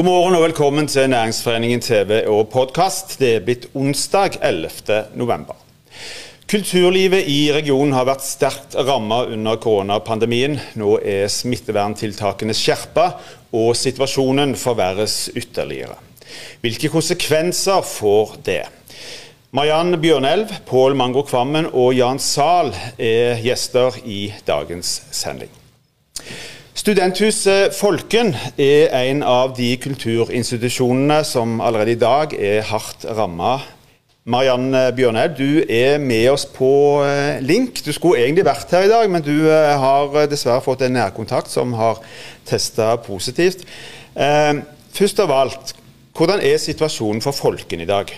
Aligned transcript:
God 0.00 0.06
morgen 0.06 0.34
og 0.38 0.46
velkommen 0.46 0.86
til 0.88 1.10
Næringsforeningen 1.12 1.82
TV 1.84 2.22
og 2.32 2.46
podkast. 2.48 3.18
Det 3.20 3.34
er 3.34 3.42
blitt 3.44 3.66
onsdag 3.76 4.38
11. 4.40 4.94
november. 5.12 5.58
Kulturlivet 6.48 7.28
i 7.28 7.50
regionen 7.52 7.92
har 7.92 8.06
vært 8.08 8.24
sterkt 8.24 8.78
rammet 8.80 9.34
under 9.34 9.60
koronapandemien. 9.60 10.56
Nå 10.80 10.94
er 11.04 11.28
smitteverntiltakene 11.28 12.56
skjerpa, 12.56 13.10
og 13.52 13.76
situasjonen 13.76 14.56
forverres 14.56 15.26
ytterligere. 15.36 16.00
Hvilke 16.64 16.88
konsekvenser 16.88 17.84
får 17.84 18.38
det? 18.48 18.62
Mariann 19.52 20.00
Bjørnelv, 20.00 20.62
Pål 20.64 20.96
Mango 20.96 21.28
Kvammen 21.28 21.74
og 21.74 21.92
Jan 22.00 22.24
Zahl 22.24 22.72
er 22.96 23.36
gjester 23.44 24.00
i 24.08 24.30
dagens 24.48 25.02
sending. 25.12 25.59
Studenthuset 26.80 27.74
Folken 27.76 28.30
er 28.56 28.86
en 28.96 29.18
av 29.26 29.50
de 29.52 29.74
kulturinstitusjonene 29.82 31.18
som 31.28 31.58
allerede 31.60 31.92
i 31.92 31.98
dag 32.00 32.32
er 32.32 32.62
hardt 32.70 33.02
ramma. 33.04 33.58
Mariann 34.24 34.70
Bjørnhaug, 34.96 35.34
du 35.36 35.60
er 35.68 35.98
med 36.00 36.30
oss 36.32 36.46
på 36.48 36.70
eh, 37.04 37.42
link. 37.44 37.82
Du 37.84 37.90
skulle 37.92 38.22
egentlig 38.22 38.46
vært 38.48 38.72
her 38.72 38.86
i 38.86 38.92
dag, 38.94 39.04
men 39.12 39.20
du 39.26 39.34
eh, 39.42 39.74
har 39.82 40.16
dessverre 40.30 40.64
fått 40.64 40.86
en 40.86 40.96
nærkontakt 40.96 41.52
som 41.52 41.74
har 41.76 42.00
testa 42.48 42.94
positivt. 43.04 43.66
Eh, 44.16 44.64
først 44.96 45.20
av 45.20 45.36
alt, 45.36 45.74
hvordan 46.16 46.40
er 46.40 46.56
situasjonen 46.64 47.20
for 47.20 47.36
Folken 47.36 47.84
i 47.84 47.90
dag? 47.90 48.08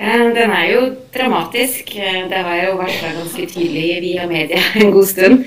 Den 0.00 0.50
er 0.50 0.66
jo 0.72 0.82
dramatisk. 1.14 1.94
Det 1.94 2.44
har 2.50 2.60
jo 2.64 2.76
vært 2.80 2.98
ganske 3.04 3.46
tydelig 3.54 3.88
via 4.02 4.26
media 4.26 4.66
en 4.80 4.90
god 4.90 5.06
stund. 5.06 5.42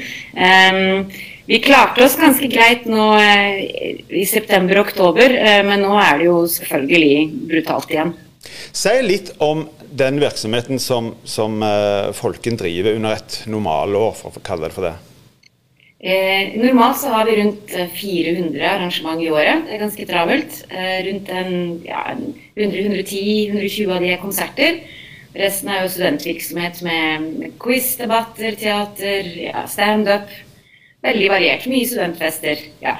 Vi 1.45 1.59
klarte 1.59 2.05
oss 2.05 2.15
ganske 2.15 2.47
greit 2.47 2.85
nå 2.87 3.09
eh, 3.19 3.97
i 4.15 4.23
september 4.27 4.79
og 4.79 4.87
oktober, 4.87 5.33
eh, 5.35 5.59
men 5.67 5.81
nå 5.83 5.91
er 5.99 6.21
det 6.21 6.29
jo 6.29 6.37
selvfølgelig 6.47 7.15
brutalt 7.49 7.91
igjen. 7.91 8.13
Si 8.71 8.93
litt 9.03 9.33
om 9.43 9.65
den 9.93 10.21
virksomheten 10.23 10.79
som, 10.81 11.11
som 11.27 11.59
uh, 11.61 12.11
Folken 12.15 12.55
driver 12.59 12.95
under 12.97 13.17
et 13.17 13.41
normalår, 13.51 14.15
for 14.17 14.39
å 14.39 14.43
kalle 14.45 14.67
det 14.67 14.75
for 14.75 14.87
det. 14.87 14.93
Eh, 16.03 16.55
normalt 16.59 16.97
så 16.99 17.11
har 17.13 17.27
vi 17.29 17.37
rundt 17.37 17.75
400 17.95 18.63
arrangement 18.67 19.21
i 19.23 19.29
året. 19.31 19.67
Det 19.67 19.75
er 19.75 19.83
ganske 19.83 20.07
travelt. 20.09 20.57
Eh, 20.67 20.97
rundt 21.07 21.29
en, 21.31 21.53
ja, 21.85 22.01
100-110-120 22.57 23.93
av 23.93 24.03
de 24.03 24.09
er 24.11 24.23
konserter. 24.23 24.81
Resten 25.37 25.71
er 25.71 25.85
jo 25.85 25.93
studentvirksomhet 25.93 26.81
med 26.85 27.53
quiz, 27.61 27.93
debatter, 28.01 28.57
teater, 28.59 29.31
ja, 29.45 29.63
standup 29.71 30.27
veldig 31.03 31.33
variert. 31.33 31.67
Mye 31.71 31.89
studentfester. 31.89 32.69
ja. 32.83 32.99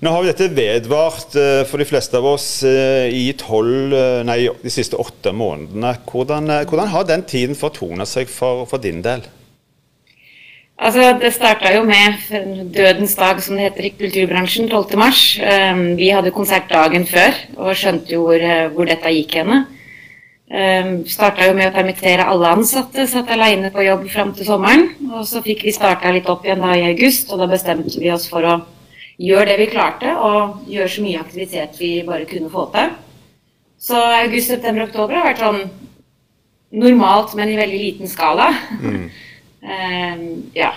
Nå 0.00 0.14
har 0.14 0.24
jo 0.24 0.30
dette 0.30 0.46
vedvart 0.56 1.34
eh, 1.36 1.58
for 1.68 1.82
de 1.82 1.84
fleste 1.84 2.16
av 2.16 2.24
oss 2.24 2.62
eh, 2.64 3.12
i 3.12 3.26
12, 3.36 3.66
eh, 3.92 4.20
nei, 4.24 4.38
de 4.62 4.72
siste 4.72 4.96
åtte 4.96 5.34
månedene. 5.36 5.92
Hvordan, 6.08 6.48
hvordan 6.70 6.88
har 6.88 7.04
den 7.04 7.26
tiden 7.28 7.58
fortona 7.58 8.06
seg 8.08 8.30
for, 8.32 8.64
for, 8.70 8.80
din 8.80 9.02
del? 9.04 9.26
Altså, 10.80 11.10
Det 11.20 11.34
starta 11.36 11.74
jo 11.74 11.82
med 11.84 12.16
dødens 12.72 13.12
dag, 13.20 13.42
som 13.44 13.58
det 13.58 13.66
heter 13.66 13.90
i 13.90 13.92
kulturbransjen, 13.98 14.70
12.3. 14.72 15.98
Vi 16.00 16.08
hadde 16.08 16.32
konsert 16.32 16.72
dagen 16.72 17.04
før 17.04 17.36
og 17.58 17.76
skjønte 17.76 18.16
jo 18.16 18.24
hvor, 18.30 18.46
hvor 18.72 18.88
dette 18.88 19.12
gikk 19.12 19.36
henne. 19.42 19.66
Um, 20.50 20.56
ehm, 20.58 20.94
starta 21.06 21.46
jo 21.46 21.54
med 21.54 21.68
å 21.70 21.74
permittere 21.74 22.24
alle 22.26 22.48
ansatte, 22.56 23.04
satt 23.06 23.28
alene 23.30 23.70
på 23.70 23.84
jobb 23.86 24.08
fram 24.10 24.32
til 24.34 24.48
sommeren. 24.48 24.88
Og 25.12 25.22
så 25.26 25.42
fikk 25.44 25.62
vi 25.68 25.74
starta 25.74 26.10
litt 26.10 26.26
opp 26.26 26.44
igjen 26.44 26.64
da 26.64 26.74
i 26.74 26.88
august, 26.88 27.30
og 27.30 27.38
da 27.38 27.46
bestemte 27.46 28.00
vi 28.02 28.10
oss 28.10 28.26
for 28.28 28.42
å 28.42 28.56
gjøre 29.20 29.52
det 29.52 29.58
vi 29.60 29.68
klarte, 29.70 30.10
og 30.16 30.66
gjøre 30.66 30.90
så 30.90 31.04
mye 31.04 31.22
aktivitet 31.22 31.78
vi 31.78 31.92
bare 32.02 32.26
kunne 32.26 32.50
få 32.50 32.66
til. 32.74 32.90
Så 33.78 33.94
august, 33.96 34.50
september, 34.50 34.88
oktober 34.88 35.20
har 35.20 35.30
vært 35.30 35.44
sånn 35.44 35.62
normalt, 36.82 37.34
men 37.38 37.52
i 37.52 37.58
veldig 37.60 37.80
liten 37.80 38.10
skala. 38.10 38.50
Mm. 38.80 39.10
um, 39.62 40.24
ja. 40.62 40.74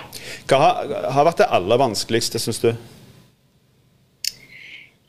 Hva 0.49 0.61
har, 0.67 0.97
har 1.17 1.31
vært 1.31 1.41
det 1.41 1.53
aller 1.57 1.81
vanskeligste, 1.81 2.41
syns 2.41 2.61
du? 2.61 2.75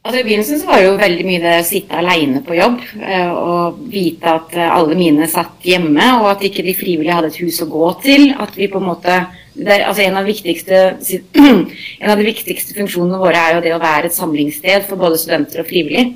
Altså 0.04 0.20
I 0.20 0.24
begynnelsen 0.26 0.58
så 0.60 0.66
var 0.68 0.82
det 0.82 0.84
jo 0.84 0.96
veldig 1.00 1.24
mye 1.24 1.40
det 1.40 1.52
å 1.62 1.64
sitte 1.64 1.96
alene 1.96 2.42
på 2.44 2.58
jobb 2.58 2.82
eh, 3.00 3.30
og 3.32 3.78
vite 3.88 4.34
at 4.36 4.50
eh, 4.52 4.72
alle 4.76 4.98
mine 4.98 5.24
satt 5.32 5.64
hjemme, 5.64 6.08
og 6.18 6.26
at 6.34 6.44
ikke 6.44 6.64
de 6.66 6.74
frivillige 6.76 7.14
hadde 7.16 7.30
et 7.32 7.38
hus 7.40 7.62
å 7.64 7.68
gå 7.72 7.86
til. 8.02 8.26
At 8.36 8.52
vi 8.58 8.68
på 8.68 8.82
en 8.82 8.90
måte 8.90 9.14
er, 9.14 9.86
altså 9.86 10.04
en, 10.04 10.18
av 10.20 10.28
en 12.02 12.12
av 12.12 12.20
de 12.20 12.28
viktigste 12.28 12.76
funksjonene 12.76 13.22
våre 13.22 13.46
er 13.46 13.56
jo 13.56 13.64
det 13.64 13.72
å 13.72 13.80
være 13.80 14.10
et 14.10 14.18
samlingssted 14.18 14.84
for 14.90 15.00
både 15.00 15.22
studenter 15.22 15.64
og 15.64 15.70
frivillige. 15.72 16.12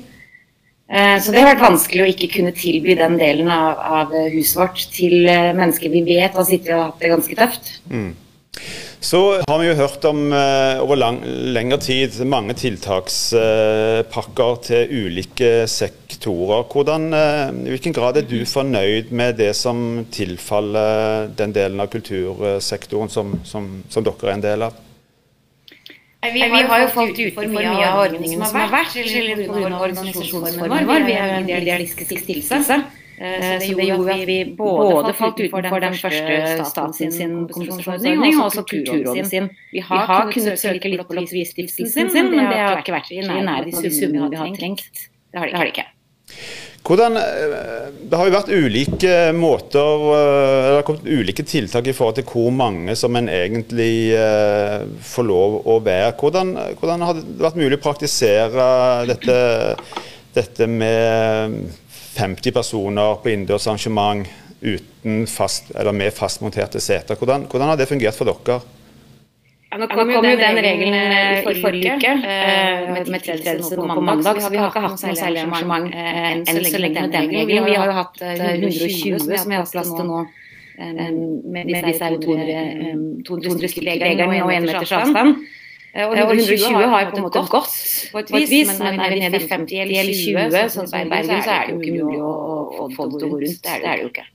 Eh, 0.85 1.17
så 1.17 1.33
det 1.33 1.41
har 1.41 1.49
vært 1.55 1.65
vanskelig 1.65 2.05
å 2.05 2.11
ikke 2.13 2.29
kunne 2.37 2.53
tilby 2.53 2.93
den 2.99 3.17
delen 3.17 3.49
av, 3.49 3.81
av 4.03 4.13
huset 4.35 4.61
vårt 4.61 4.85
til 4.93 5.25
mennesker 5.25 5.89
vi 5.97 6.05
vet 6.13 6.37
har 6.37 6.45
sittet 6.45 6.75
og 6.77 6.91
hatt 6.91 7.01
det 7.01 7.15
ganske 7.15 7.41
tøft. 7.41 7.73
Mm. 7.89 8.13
Så 9.01 9.19
har 9.47 9.59
vi 9.61 9.67
jo 9.69 9.75
hørt 9.79 10.03
om 10.09 10.25
uh, 10.33 10.81
over 10.83 10.99
lang, 10.99 11.21
lengre 11.55 11.77
tid 11.79 12.17
mange 12.27 12.51
tiltakspakker 12.59 14.57
til 14.65 14.91
ulike 15.05 15.51
sektorer. 15.71 16.65
Hvordan, 16.67 17.07
uh, 17.15 17.47
I 17.63 17.71
hvilken 17.71 17.95
grad 17.95 18.19
er 18.19 18.27
du 18.27 18.43
fornøyd 18.43 19.13
med 19.15 19.39
det 19.39 19.53
som 19.55 20.05
tilfaller 20.11 21.31
den 21.39 21.55
delen 21.55 21.79
av 21.79 21.87
kultursektoren 21.93 23.09
som, 23.13 23.37
som, 23.47 23.71
som 23.87 24.03
dere 24.03 24.27
er 24.27 24.35
en 24.35 24.47
del 24.49 24.67
av? 24.67 24.85
Vi 26.19 26.41
har, 26.43 26.51
vi 26.51 26.67
har 26.67 26.81
jo 26.83 26.87
falt 26.91 27.15
utenfor 27.15 27.47
mye 27.47 27.85
av 27.87 28.01
ordningene 28.03 28.47
som 28.51 28.59
har 28.59 28.73
vært, 28.73 28.97
eller 28.99 29.45
pga. 29.47 29.77
organisasjonsformen 29.79 30.89
vår. 30.89 31.05
Vi 31.07 31.15
er 31.15 31.37
en 31.37 31.47
idealistisk 31.47 32.19
stiftelse. 32.19 32.83
Eh, 33.19 33.59
så 33.59 33.75
det, 33.75 33.83
gjorde 33.83 34.13
at 34.13 34.21
vi 34.27 34.37
både 34.55 35.11
falt 35.17 35.39
utenfor 35.41 35.81
den 35.83 35.95
første 35.99 36.65
staten 36.69 37.11
sin 37.11 37.33
kompensasjonsordning 37.51 38.37
og 38.37 38.45
også 38.45 38.63
Kulturrådet 38.69 39.25
sin. 39.27 39.49
Vi 39.73 39.83
har, 39.83 40.05
vi 40.05 40.13
har 40.13 40.31
kunnet 40.31 40.61
søke 40.61 40.91
litt 40.93 41.03
på 41.03 41.17
Lotteristiftelsen 41.17 42.13
sin, 42.13 42.31
men 42.31 42.47
det 42.47 42.61
har 42.61 42.79
ikke 42.79 42.95
vært 42.95 43.11
i 43.11 43.19
nærheten 43.25 43.51
av 43.51 43.83
de 43.83 43.91
summene 43.91 44.29
vi 44.31 44.39
har 44.39 44.55
trengt. 44.55 45.03
Det 45.33 45.41
har 45.41 45.51
det 45.51 45.73
ikke. 45.73 45.85
Hvordan, 46.87 47.19
eh, 47.19 47.89
det 48.07 48.21
har 48.21 48.29
jo 48.29 48.35
vært 48.37 48.53
ulike 48.55 49.17
måter, 49.35 50.05
eh, 50.15 50.69
det 50.69 50.77
har 50.77 50.87
kommet 50.87 51.11
ulike 51.11 51.43
tiltak 51.43 51.91
i 51.91 51.97
forhold 51.97 52.21
til 52.21 52.27
hvor 52.31 52.55
mange 52.55 52.95
som 52.95 53.19
en 53.19 53.27
egentlig 53.27 54.15
får 55.11 55.27
lov 55.27 55.59
å 55.67 55.77
være. 55.83 56.15
Hvordan, 56.23 56.55
hvordan 56.79 57.03
har 57.03 57.19
det 57.19 57.27
vært 57.43 57.59
mulig 57.59 57.81
å 57.81 57.83
praktisere 57.83 58.71
dette, 59.11 59.37
dette 60.39 60.71
med 60.71 61.59
50 62.15 62.51
personer 62.55 63.19
på 63.23 63.31
innendørs 63.31 63.67
arrangement 63.67 64.27
uten 64.61 65.27
fast, 65.27 65.71
eller 65.75 65.95
med 65.95 66.13
fastmonterte 66.13 66.81
seter. 66.83 67.15
Hvordan, 67.15 67.45
hvordan, 67.49 67.71
har 67.71 67.79
det 67.79 67.87
fungert 67.87 68.17
for 68.17 68.29
dere? 68.29 68.59
Ja, 69.69 69.77
nå 69.77 69.85
kom, 69.91 70.09
jo 70.09 70.21
den, 70.25 70.39
den 70.41 70.57
regelen 70.65 70.95
i 70.97 71.61
forrige 71.61 71.95
uke, 71.99 72.13
uh, 72.23 72.89
med, 72.89 73.09
med 73.13 73.21
tiltredelse 73.21 73.77
nå 73.77 73.85
på 73.93 74.01
mandag. 74.01 74.41
Så 74.41 74.49
vi 74.49 74.57
har 74.57 74.71
ikke 74.71 74.83
hatt 74.87 75.03
noe 75.05 75.15
særlig 75.19 75.43
arrangement 75.45 75.93
enn 75.93 76.43
så 76.49 76.81
lenge 76.81 77.05
med 77.05 77.13
den 77.13 77.29
regelen. 77.35 77.67
Vi 77.69 77.77
har 77.77 77.91
jo 77.91 77.97
hatt 77.99 78.21
uh, 78.25 78.33
120 78.49 79.19
som 79.21 79.29
vi 79.29 79.57
har 79.59 79.63
hatt 79.63 79.75
plass 79.77 79.93
til 79.93 80.09
nå. 80.09 80.25
med 81.53 81.67
disse 81.67 82.07
200, 82.23 82.59
200 83.27 83.71
stykker-regelen 83.75 84.37
og 84.41 84.53
én 84.55 84.65
meters 84.65 84.93
avstand. 84.95 85.41
Og 85.89 86.17
120 86.17 86.89
har 86.91 87.07
på 87.09 87.17
en 87.17 87.23
måte 87.25 87.41
gått 87.49 87.77
på 88.11 88.21
et 88.21 88.51
vis, 88.51 88.73
men 88.77 88.99
er 89.01 89.13
vi 89.13 89.21
nede 89.23 89.39
i 89.39 89.47
50 89.49 89.79
eller 89.85 90.11
20, 90.13 90.73
sånn 90.75 90.89
som 90.91 90.99
i 90.99 91.07
Bergen, 91.09 91.41
så 91.41 91.55
er 91.55 91.71
det 91.71 91.73
jo 91.73 91.79
ikke 91.81 92.03
mulig 92.03 92.19
å 92.21 92.89
få 92.93 93.07
det 93.09 93.21
til 93.21 93.25
å 93.25 93.31
gå 93.31 93.39
rundt. 93.45 93.63
Det 93.63 93.73
er 93.73 93.87
det 93.87 93.95
jo 94.03 94.11
ikke. 94.11 94.27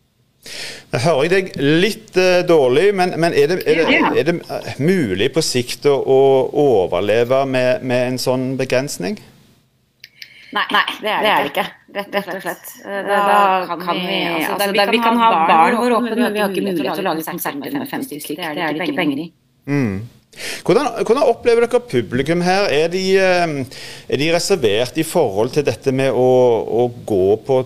Jeg 0.94 1.02
hører 1.02 1.30
deg 1.32 1.52
litt 1.58 2.18
uh, 2.20 2.40
dårlig, 2.46 2.88
men, 2.94 3.14
men 3.18 3.34
er, 3.34 3.50
det, 3.50 3.62
er, 3.64 3.80
det, 3.88 4.00
er, 4.20 4.26
det, 4.28 4.34
eh, 4.42 4.82
mulig 4.82 5.30
på 5.34 5.42
sikt 5.42 5.88
å, 5.90 5.94
å 5.96 6.18
overleve 6.64 7.40
med, 7.50 7.86
med, 7.86 8.10
en 8.12 8.20
sånn 8.20 8.52
begrensning? 8.60 9.16
Nei, 10.54 10.66
Nei 10.70 10.84
det, 11.00 11.10
er 11.10 11.24
det, 11.24 11.30
er 11.32 11.48
ikke. 11.50 11.64
Rett, 11.94 12.12
rett 12.14 12.28
og 12.36 12.44
slett. 12.44 12.74
Da, 12.84 13.22
da 13.66 13.78
kan 13.80 13.98
vi 13.98 14.20
altså, 14.28 14.58
altså, 14.68 14.90
Vi 14.92 15.00
kan 15.02 15.18
ha 15.18 15.30
barn 15.48 15.78
våre 15.80 15.96
åpne, 15.98 16.18
men 16.20 16.36
vi 16.36 16.42
har 16.44 16.52
ikke 16.52 16.66
mulighet 16.68 17.00
til 17.00 17.06
å 17.06 17.08
lage 17.08 17.26
konserter 17.26 17.74
med 17.74 17.88
50 17.90 18.22
stykker. 18.22 18.54
Det 18.54 18.68
er 18.68 18.76
det 18.76 18.86
ikke 18.86 19.00
penger 19.00 19.24
i. 19.24 19.26
Mm. 19.66 19.96
Hvordan, 20.64 20.90
hvordan, 21.04 21.22
opplever 21.30 21.66
dere 21.66 21.80
publikum 21.80 22.42
her? 22.44 22.68
Er 22.72 22.90
de, 22.92 23.04
eh, 23.20 23.54
er 24.08 24.20
de, 24.20 24.32
reservert 24.34 24.98
i 24.98 25.06
forhold 25.06 25.54
til 25.54 25.66
dette 25.66 25.92
med 25.92 26.12
å, 26.12 26.28
å, 26.82 26.88
gå 27.06 27.36
på 27.46 27.62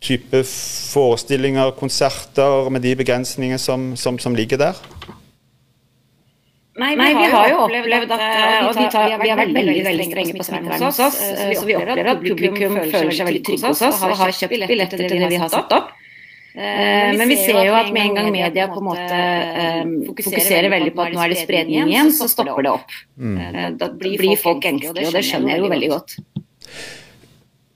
type 0.00 0.42
forestillinger, 0.48 1.74
konserter, 1.78 2.70
med 2.72 2.84
de 2.86 2.94
begrensningene 2.96 3.60
som, 3.60 3.92
som, 4.00 4.18
som 4.18 4.36
ligger 4.36 4.60
der? 4.60 4.84
Nei, 6.80 6.94
vi, 6.94 7.00
Nei, 7.02 7.10
vi 7.18 7.26
har, 7.28 7.48
jo 7.50 7.64
opplevd 7.66 8.12
at, 8.14 8.20
at 8.22 8.68
og 8.68 8.76
vi, 8.78 8.84
tar, 8.92 9.10
vi, 9.20 9.28
har 9.28 9.36
veldig, 9.36 9.56
veldig, 9.58 9.80
veldig 9.84 10.04
strenge 10.06 10.36
på 10.38 10.46
smittevern 10.46 10.84
hos 10.86 11.00
oss. 11.04 11.18
Så 11.58 11.66
vi 11.68 11.76
opplever 11.76 12.14
at 12.14 12.22
publikum 12.24 12.78
føler 12.78 13.10
seg 13.12 13.28
veldig 13.28 13.42
trygge 13.48 13.72
hos 13.74 13.82
oss 13.90 14.04
og 14.06 14.14
har 14.22 14.32
kjøpt 14.38 14.70
billetter 14.70 15.02
til 15.02 15.18
det 15.18 15.28
vi 15.34 15.40
har 15.42 15.50
satt 15.52 15.74
opp. 15.76 15.90
Eh, 16.54 17.10
men 17.14 17.28
vi 17.30 17.36
ser 17.38 17.60
jo 17.62 17.76
at 17.78 17.92
med 17.94 18.08
en 18.08 18.16
gang 18.18 18.30
media 18.34 18.66
på 18.70 18.80
en 18.80 18.88
måte 18.88 19.18
eh, 19.18 19.92
fokuserer 20.08 20.70
veldig 20.72 20.94
på 20.96 21.04
at 21.04 21.14
nå 21.14 21.22
er 21.22 21.34
det 21.34 21.44
spredning 21.44 21.92
igjen, 21.92 22.10
så 22.14 22.26
stopper 22.30 22.66
det 22.66 22.72
opp. 22.72 22.96
Mm. 23.20 23.78
Da 23.78 23.90
blir 23.94 24.34
folk 24.40 24.66
engstelige, 24.66 25.10
og 25.10 25.16
det 25.16 25.24
skjønner 25.28 25.54
jeg 25.54 25.62
jo 25.62 25.70
veldig 25.70 25.92
godt. 25.94 26.18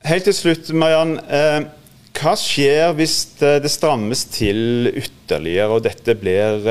Helt 0.04 0.28
til 0.28 0.36
slutt, 0.36 0.74
Mariann. 0.76 1.16
Hva 2.14 2.32
skjer 2.38 2.92
hvis 2.98 3.16
det 3.40 3.70
strammes 3.72 4.26
til 4.30 4.90
ytterligere 4.90 5.78
og 5.78 5.86
dette 5.86 6.14
blir 6.18 6.66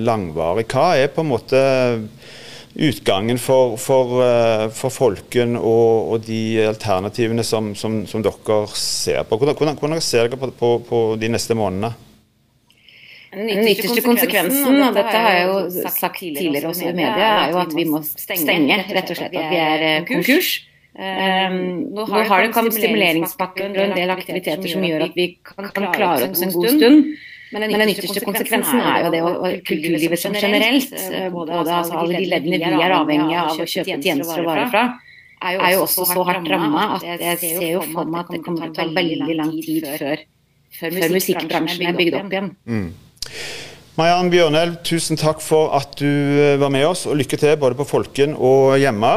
langvarig? 0.00 0.66
Hva 0.70 0.88
er 0.98 1.12
på 1.12 1.22
en 1.22 1.30
måte 1.30 1.60
utgangen 2.78 3.38
for, 3.42 3.76
for, 3.80 4.20
eh, 4.22 4.66
for 4.74 4.94
folken 4.94 5.56
og, 5.58 6.12
og, 6.12 6.20
de 6.26 6.60
alternativene 6.68 7.42
som, 7.46 7.72
som, 7.78 8.04
som, 8.06 8.22
dere 8.22 8.58
ser 8.78 9.24
på? 9.26 9.38
Hvordan, 9.38 9.56
hvordan, 9.58 9.80
hvordan 9.80 10.04
ser 10.04 10.28
dere 10.28 10.38
på, 10.38 10.52
på, 10.60 10.70
på 10.86 11.00
de 11.18 11.32
neste 11.34 11.56
månedene? 11.58 11.94
Den 13.34 13.66
ytterste 13.68 14.00
konsekvensen, 14.00 14.78
og 14.80 14.94
dette 14.96 15.18
har 15.20 15.34
jeg 15.36 15.48
jo 15.50 15.88
sagt 15.92 16.22
tidligere 16.22 16.70
også 16.70 16.86
i 16.88 16.94
media, 16.96 17.26
er 17.42 17.50
jo 17.52 17.58
at 17.60 17.74
vi 17.76 17.84
må 17.84 18.00
stenge, 18.06 18.78
rett 18.88 19.12
og 19.12 19.18
slett. 19.18 19.34
At 19.36 19.52
vi 19.52 19.60
er 19.60 19.84
eh, 19.88 20.04
konkurs. 20.08 20.54
Um, 20.98 21.58
nå 21.94 22.06
har 22.10 22.40
det 22.42 22.54
kommet 22.56 22.74
stimuleringspakker 22.74 23.68
og 23.68 23.82
en 23.84 23.92
del 23.94 24.10
aktiviteter 24.10 24.72
som 24.72 24.82
gjør 24.82 25.04
at 25.04 25.12
vi 25.14 25.28
kan 25.46 25.68
klare 25.92 26.30
oss 26.30 26.42
en 26.42 26.54
god 26.56 26.72
stund. 26.72 27.04
Men 27.52 27.64
den, 27.64 27.72
Men 27.72 27.80
den 27.80 27.94
ytterste 27.94 28.20
konsekvensen 28.26 28.80
er 28.84 29.04
jo 29.06 29.12
det 29.12 29.20
å 29.24 29.50
kulturlivet 29.64 30.20
som 30.20 30.34
generelt, 30.36 30.92
eh, 30.92 31.28
både 31.32 31.54
altså, 31.56 31.96
alle 32.02 32.20
de 32.20 32.28
leddene 32.28 32.58
vi 32.60 32.82
er 32.84 32.92
avhengige 32.92 33.44
av 33.44 33.62
å 33.62 33.64
kjøpe 33.64 34.00
tjenester 34.04 34.42
og 34.42 34.50
varer 34.50 34.72
fra, 34.72 34.82
er 35.48 35.72
jo 35.72 35.84
også 35.86 36.04
så 36.10 36.24
hardt 36.28 36.50
ramma 36.50 36.84
at 36.98 37.06
jeg 37.06 37.38
ser 37.40 37.68
jo 37.70 37.84
for 37.92 38.10
meg 38.10 38.26
at 38.26 38.34
det 38.34 38.42
kommer 38.44 38.66
til 38.66 38.74
å 38.74 38.76
ta 38.76 38.86
veldig 38.98 39.38
lang 39.38 39.54
tid 39.62 39.86
før, 40.02 40.24
før 40.80 41.14
musikkbransjen 41.14 41.88
er 41.88 41.98
bygd 41.98 42.18
opp 42.20 42.36
igjen. 42.36 42.52
Mm. 42.68 42.88
Mariann 43.98 44.30
Bjørnelv, 44.30 44.76
tusen 44.86 45.18
takk 45.18 45.40
for 45.42 45.72
at 45.74 45.96
du 45.98 46.06
eh, 46.06 46.56
var 46.60 46.70
med 46.70 46.84
oss, 46.86 47.06
og 47.08 47.16
lykke 47.18 47.38
til 47.40 47.56
både 47.58 47.78
på 47.80 47.86
Folken 47.88 48.36
og 48.36 48.76
hjemme. 48.78 49.16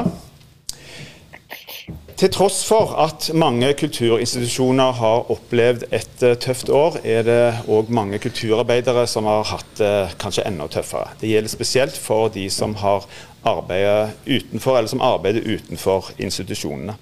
Til 2.21 2.29
tross 2.29 2.59
for 2.69 2.91
at 3.01 3.31
mange 3.33 3.71
kulturinstitusjoner 3.73 4.91
har 4.93 5.29
opplevd 5.33 5.87
et 5.89 6.21
eh, 6.21 6.35
tøft 6.37 6.67
år, 6.69 6.99
er 7.01 7.23
det 7.25 7.37
òg 7.65 7.89
mange 7.89 8.19
kulturarbeidere 8.21 9.07
som 9.09 9.25
har 9.25 9.47
hatt 9.49 9.71
det 9.79 10.19
kanskje 10.21 10.45
enda 10.45 10.67
tøffere. 10.69 11.15
Det 11.17 11.31
gjelder 11.31 11.49
spesielt 11.49 11.97
for 11.97 12.29
de 12.29 12.43
som 12.53 12.77
har 12.77 13.09
arbeidet 13.41 14.13
utenfor, 14.27 14.77
eller 14.77 14.93
som 14.93 15.01
arbeider 15.01 15.49
utenfor 15.49 16.11
institusjonene. 16.21 16.93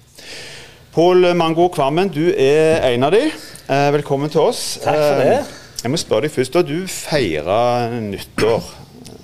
Pål 0.96 1.34
Mango 1.36 1.68
Kvammen, 1.68 2.08
du 2.08 2.32
er 2.32 2.80
en 2.88 3.04
av 3.04 3.12
de. 3.12 3.26
Eh, 3.28 3.92
velkommen 4.00 4.32
til 4.32 4.46
oss. 4.48 4.64
Takk 4.80 5.04
for 5.04 5.20
det. 5.20 5.30
Eh, 5.36 5.54
jeg 5.84 5.92
må 5.92 6.00
spørre 6.00 6.30
deg 6.30 6.36
først, 6.38 6.56
da 6.56 6.64
Du 6.64 6.78
feira 6.88 7.62
nyttår 8.00 8.72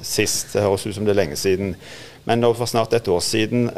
sist. 0.05 0.53
Det 0.53 0.69
høres 0.69 0.85
ut 0.85 1.01
som 1.01 1.09
det 1.09 1.17
er 1.17 1.23
lenge 1.25 1.41
siden. 1.41 1.73
Men 2.29 2.45
det 2.45 2.53
var 2.53 2.69
snart 2.69 2.93
et 2.93 3.09
år 3.09 3.25
siden. 3.25 3.71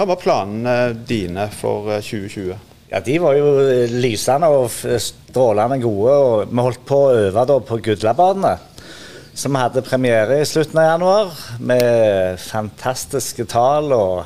Hva 0.00 0.06
var 0.08 0.16
planene 0.16 0.74
dine 1.04 1.42
for 1.52 1.90
2020? 2.00 2.44
Eh, 2.54 2.60
ja, 2.88 3.02
De 3.04 3.18
var 3.20 3.34
jo 3.36 3.50
eh, 3.60 3.90
lysende 4.00 4.48
og 4.48 4.70
strålende 4.72 5.76
gode. 5.82 6.14
og 6.14 6.46
Vi 6.48 6.64
holdt 6.64 6.86
på 6.88 7.00
å 7.04 7.10
øve 7.26 7.44
da 7.44 7.58
på 7.60 7.76
Gudlabadene. 7.84 8.54
Som 9.36 9.58
hadde 9.60 9.84
premiere 9.84 10.38
i 10.40 10.48
slutten 10.48 10.80
av 10.80 10.88
januar 10.88 11.36
med 11.60 12.40
fantastiske 12.40 13.44
tall 13.52 13.92
og 13.92 14.24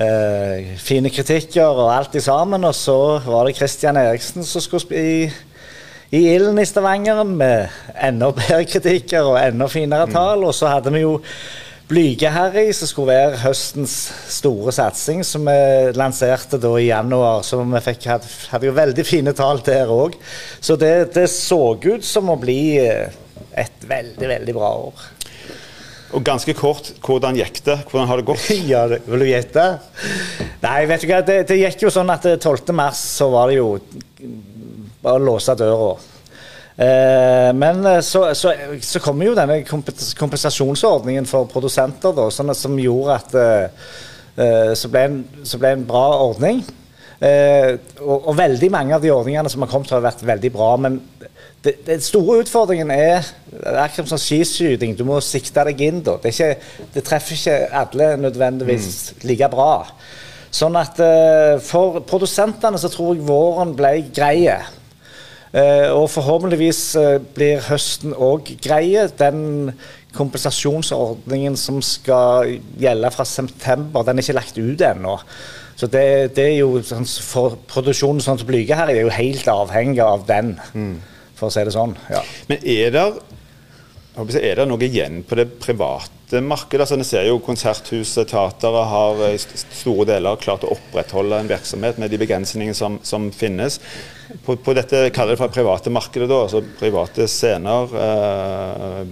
eh, 0.00 0.72
fine 0.80 1.12
kritikker 1.12 1.68
og 1.68 1.92
alt 1.92 2.16
i 2.16 2.24
sammen. 2.24 2.64
Og 2.64 2.72
så 2.80 2.98
var 3.28 3.44
det 3.44 3.58
Christian 3.60 4.00
Eriksen 4.00 4.48
som 4.48 4.64
skulle 4.64 5.04
i, 5.04 5.28
i 6.16 6.26
Ilden 6.32 6.64
i 6.64 6.68
Stavanger 6.72 7.26
med 7.28 7.68
enda 7.92 8.32
bedre 8.40 8.64
kritikker 8.64 9.34
og 9.34 9.42
enda 9.44 9.68
finere 9.68 10.08
tall. 10.16 10.48
Og 10.48 10.56
så 10.56 10.72
hadde 10.72 10.96
vi 10.96 11.04
jo 11.04 11.18
Blyge-Harry, 11.88 12.68
som 12.76 12.88
skulle 12.90 13.14
være 13.14 13.38
høstens 13.40 13.94
store 14.28 14.74
satsing, 14.76 15.22
som 15.24 15.46
vi 15.48 15.92
lanserte 15.96 16.60
da 16.60 16.72
i 16.76 16.90
januar. 16.90 17.40
Så 17.46 17.62
vi 17.62 17.80
fikk, 17.86 18.04
hadde, 18.10 18.28
hadde 18.52 18.68
jo 18.68 18.74
veldig 18.76 19.04
fine 19.08 19.32
tall 19.36 19.62
der 19.64 19.88
òg. 19.92 20.18
Så 20.60 20.76
det, 20.76 21.14
det, 21.14 21.24
så 21.32 21.78
ut 21.80 22.04
som 22.04 22.28
å 22.28 22.36
bli 22.40 22.60
eh, 22.82 23.08
et 23.56 23.88
veldig, 23.88 24.28
veldig 24.34 24.56
bra 24.58 24.72
år. 24.90 25.06
Og 26.16 26.24
ganske 26.24 26.52
kort, 26.56 26.92
hvordan 27.04 27.36
gikk 27.40 27.62
det? 27.64 27.78
Hvordan 27.88 28.08
har 28.08 28.20
det 28.20 28.28
gått? 28.28 28.44
ja, 28.72 28.84
Vil 29.08 29.24
du 29.24 29.28
gjette? 29.28 29.66
Nei, 30.60 30.78
vet 30.92 31.04
du 31.04 31.08
hva, 31.08 31.22
det, 31.24 31.40
det 31.48 31.60
gikk 31.62 31.88
jo 31.88 31.94
sånn 31.94 32.12
at 32.12 32.28
12. 32.36 32.68
mars 32.76 33.00
så 33.16 33.32
var 33.32 33.48
det 33.48 33.62
jo 33.62 33.74
bare 35.00 35.16
å 35.16 35.24
låse 35.24 35.56
døra. 35.56 35.94
Eh, 36.78 37.52
men 37.58 37.86
eh, 37.86 38.00
så, 38.00 38.34
så, 38.38 38.52
så 38.80 39.00
kommer 39.02 39.26
jo 39.26 39.34
denne 39.34 39.64
kompensasjonsordningen 39.66 41.26
for 41.26 41.48
produsenter, 41.50 42.14
da, 42.14 42.28
sånn 42.30 42.54
som 42.54 42.76
gjorde 42.78 43.16
at 43.16 43.34
uh, 43.34 44.74
så, 44.78 44.90
ble 44.92 45.02
en, 45.08 45.16
så 45.42 45.58
ble 45.58 45.74
en 45.74 45.88
bra 45.88 46.04
ordning. 46.22 46.62
Og, 47.18 48.12
og, 48.14 48.28
veldig 48.38 48.68
mange 48.70 48.94
av 48.94 49.02
de 49.02 49.10
ordningene 49.10 49.50
som 49.50 49.64
har 49.64 49.70
kommet, 49.72 49.90
har 49.90 50.04
vært 50.04 50.22
veldig 50.22 50.52
bra. 50.54 50.68
Men 50.78 51.00
den 51.66 52.04
store 52.04 52.44
utfordringen 52.44 52.92
er 52.94 53.26
akkurat 53.82 54.12
som 54.12 54.20
skiskyting. 54.22 54.94
Du 54.94 55.02
må 55.08 55.18
sikte 55.26 55.64
deg 55.66 55.82
inn. 55.82 55.98
da. 56.06 56.14
Det, 56.22 56.30
ikke, 56.30 56.86
det 56.94 57.02
treffer 57.08 57.34
ikke 57.34 57.56
alle 57.80 58.12
nødvendigvis 58.22 58.86
mm. 59.16 59.26
like 59.32 59.50
bra. 59.50 59.72
Sånn 60.54 60.78
at 60.78 61.02
For 61.66 61.98
produsentene 62.06 62.78
så 62.78 62.92
tror 62.94 63.16
jeg 63.18 63.26
våren 63.26 63.74
ble 63.76 63.96
greie. 64.14 64.60
Eh, 65.52 65.88
og 65.96 66.10
forhåpentligvis 66.12 66.82
eh, 67.00 67.14
blir 67.36 67.62
høsten 67.70 68.12
òg 68.12 68.50
greie. 68.60 69.06
Den 69.20 69.72
kompensasjonsordningen 70.16 71.56
som 71.60 71.80
skal 71.84 72.58
gjelde 72.80 73.12
fra 73.14 73.24
september, 73.28 74.04
den 74.04 74.18
er 74.18 74.26
ikke 74.26 74.36
lagt 74.36 74.60
ut 74.60 74.84
ennå. 74.84 75.16
Så 75.78 75.86
det, 75.86 76.34
det, 76.36 76.48
er 76.50 76.56
jo 76.58 76.82
sånn, 76.82 77.06
for 77.06 77.56
Produksjonen 77.70 78.20
sånn 78.24 78.40
som 78.40 78.48
Blyge 78.48 78.76
her 78.76 78.90
er 78.90 79.04
jo 79.04 79.14
helt 79.14 79.48
avhengig 79.52 80.02
av 80.02 80.26
den, 80.28 80.56
mm. 80.74 80.94
for 81.38 81.48
å 81.48 81.54
si 81.54 81.64
det 81.64 81.74
sånn. 81.76 81.94
Ja. 82.10 82.24
Men 82.50 82.64
er 82.66 82.94
det, 82.96 83.04
er 84.42 84.58
det 84.58 84.66
noe 84.68 84.88
igjen 84.88 85.22
på 85.22 85.38
det 85.38 85.46
private 85.62 86.42
markedet? 86.42 86.82
Altså, 86.82 86.98
ser 87.06 87.30
jo 87.30 87.38
Konserthuset, 87.46 88.26
teatere 88.32 88.84
har 88.90 89.22
i 89.30 89.38
store 89.38 90.08
deler 90.10 90.42
klart 90.42 90.66
å 90.66 90.74
opprettholde 90.74 91.38
en 91.38 91.52
virksomhet 91.52 92.02
med 92.02 92.10
de 92.10 92.20
begrensningene 92.26 92.76
som, 92.76 92.98
som 93.06 93.30
finnes 93.30 93.78
på, 94.44 94.56
på 94.60 94.76
dette 94.76 95.08
kaller 95.14 95.34
det 95.34 95.40
for 95.40 95.52
private 95.52 95.92
markedet, 95.92 96.28
da, 96.30 96.44
altså 96.44 96.62
private 96.78 97.28
scener, 97.30 97.98
eh, 98.04 99.02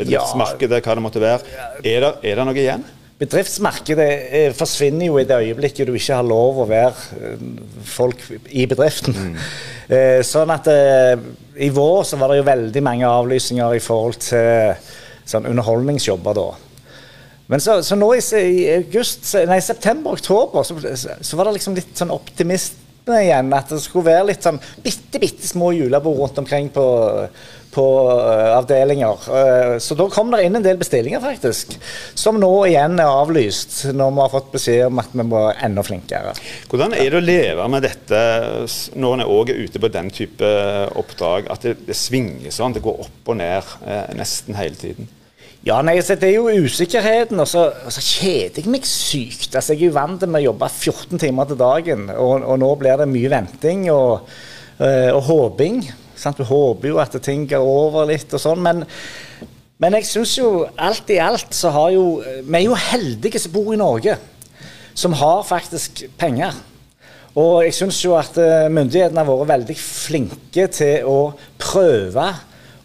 bedriftsmarkedet, 0.00 0.82
hva 0.82 0.96
det 0.98 1.04
måtte 1.04 1.22
være. 1.22 1.62
Er 1.82 2.04
det, 2.04 2.12
er 2.22 2.38
det 2.38 2.48
noe 2.48 2.58
igjen? 2.58 2.84
Bedriftsmarkedet 3.22 4.08
eh, 4.34 4.48
forsvinner 4.56 5.06
jo 5.06 5.20
i 5.20 5.26
det 5.28 5.38
øyeblikket 5.44 5.86
du 5.86 5.94
ikke 5.94 6.16
har 6.18 6.26
lov 6.26 6.62
å 6.64 6.66
være 6.66 7.20
eh, 7.20 7.44
folk 7.86 8.24
i 8.50 8.66
bedriften. 8.70 9.18
Mm. 9.18 9.38
Eh, 9.92 10.22
sånn 10.24 10.48
at 10.48 10.68
i 10.72 11.66
vår 11.74 12.04
så 12.06 12.16
var 12.16 12.30
det 12.30 12.38
jo 12.38 12.44
veldig 12.46 12.82
mange 12.86 13.04
avlysninger 13.04 13.74
i 13.76 13.80
forhold 13.82 14.14
til 14.24 14.70
sånn 15.28 15.48
underholdningsjobber 15.50 16.36
da. 16.38 16.46
Men 17.52 17.60
så, 17.60 17.74
så 17.84 17.98
nå 17.98 18.08
i, 18.16 18.22
i 18.22 18.62
august, 18.78 19.26
nei, 19.50 19.58
september-oktober 19.60 20.64
så, 20.64 20.78
så, 20.96 21.36
var 21.36 21.50
det 21.50 21.58
liksom 21.58 21.76
litt 21.76 21.92
sånn 21.98 22.14
optimist 22.14 22.78
igjen 23.10 23.50
at 23.56 23.72
det 23.72 23.80
skulle 23.82 24.12
være 24.12 24.28
litt 24.30 24.44
sånn 24.46 24.60
bitte, 24.82 25.18
bitte 25.22 25.48
små 25.48 25.72
julebord 25.74 26.20
rundt 26.20 26.38
omkring 26.38 26.68
på, 26.74 26.84
på 27.74 27.86
uh, 28.06 28.52
avdelinger. 28.58 29.24
Uh, 29.26 29.74
så 29.82 29.96
da 29.98 30.06
kom 30.12 30.30
det 30.30 30.44
inn 30.46 30.58
en 30.58 30.64
del 30.64 30.78
bestillinger, 30.78 31.22
faktisk. 31.24 31.74
Som 32.14 32.38
nå 32.42 32.50
igjen 32.68 33.00
er 33.02 33.10
avlyst, 33.10 33.78
når 33.90 34.12
vi 34.12 34.22
har 34.22 34.34
fått 34.36 34.52
beskjed 34.54 34.84
om 34.86 35.02
at 35.02 35.16
vi 35.16 35.26
må 35.26 35.40
være 35.48 35.56
enda 35.66 35.86
flinkere. 35.86 36.36
Hvordan 36.70 36.94
er 36.98 37.10
det 37.10 37.18
å 37.18 37.24
leve 37.24 37.70
med 37.74 37.86
dette 37.88 38.20
når 38.94 39.16
en 39.16 39.26
òg 39.26 39.50
er 39.50 39.64
ute 39.66 39.82
på 39.82 39.90
den 39.98 40.12
type 40.14 40.52
oppdrag, 41.02 41.50
at 41.52 41.66
det, 41.66 41.80
det 41.88 41.98
svinger 41.98 42.54
sånn, 42.54 42.76
det 42.76 42.84
går 42.86 43.02
opp 43.08 43.34
og 43.34 43.42
ned 43.42 43.74
uh, 43.82 44.06
nesten 44.18 44.58
hele 44.58 44.78
tiden? 44.78 45.10
Ja, 45.62 45.76
nei, 45.78 45.94
altså, 46.00 46.16
Det 46.18 46.26
er 46.26 46.40
jo 46.40 46.64
usikkerheten, 46.64 47.38
og 47.38 47.46
så, 47.46 47.68
og 47.86 47.92
så 47.94 48.02
kjeder 48.02 48.64
jeg 48.64 48.70
meg 48.70 48.86
sykt. 48.88 49.54
Altså, 49.54 49.76
Jeg 49.76 49.84
er 49.84 49.92
jo 49.92 49.94
vant 49.94 50.24
med 50.26 50.40
å 50.40 50.48
jobbe 50.48 50.68
14 50.68 51.22
timer 51.22 51.46
til 51.46 51.60
dagen, 51.60 52.08
og, 52.10 52.42
og 52.42 52.58
nå 52.58 52.70
blir 52.80 52.98
det 52.98 53.06
mye 53.06 53.30
venting 53.30 53.84
og, 53.94 54.26
øh, 54.82 55.10
og 55.14 55.22
håping. 55.28 55.84
Sant? 56.18 56.42
Du 56.42 56.48
håper 56.48 56.90
jo 56.90 56.98
at 56.98 57.14
ting 57.22 57.46
går 57.46 57.62
over 57.62 58.10
litt 58.10 58.34
og 58.34 58.42
sånn, 58.42 58.58
men, 58.58 58.82
men 59.78 59.98
jeg 60.00 60.10
syns 60.10 60.34
jo 60.40 60.66
alt 60.74 61.14
i 61.14 61.22
alt 61.22 61.54
så 61.54 61.70
har 61.74 61.94
jo 61.94 62.04
Vi 62.22 62.58
er 62.58 62.66
jo 62.66 62.82
heldige 62.90 63.38
som 63.38 63.54
bor 63.54 63.70
i 63.70 63.78
Norge, 63.78 64.18
som 64.98 65.14
har 65.14 65.46
faktisk 65.46 66.08
penger. 66.18 66.58
Og 67.38 67.62
jeg 67.68 67.78
syns 67.78 68.02
jo 68.02 68.18
at 68.18 68.34
øh, 68.34 68.66
myndighetene 68.66 69.22
har 69.22 69.30
vært 69.30 69.54
veldig 69.54 69.78
flinke 69.78 70.66
til 70.74 71.06
å 71.06 71.20
prøve 71.54 72.32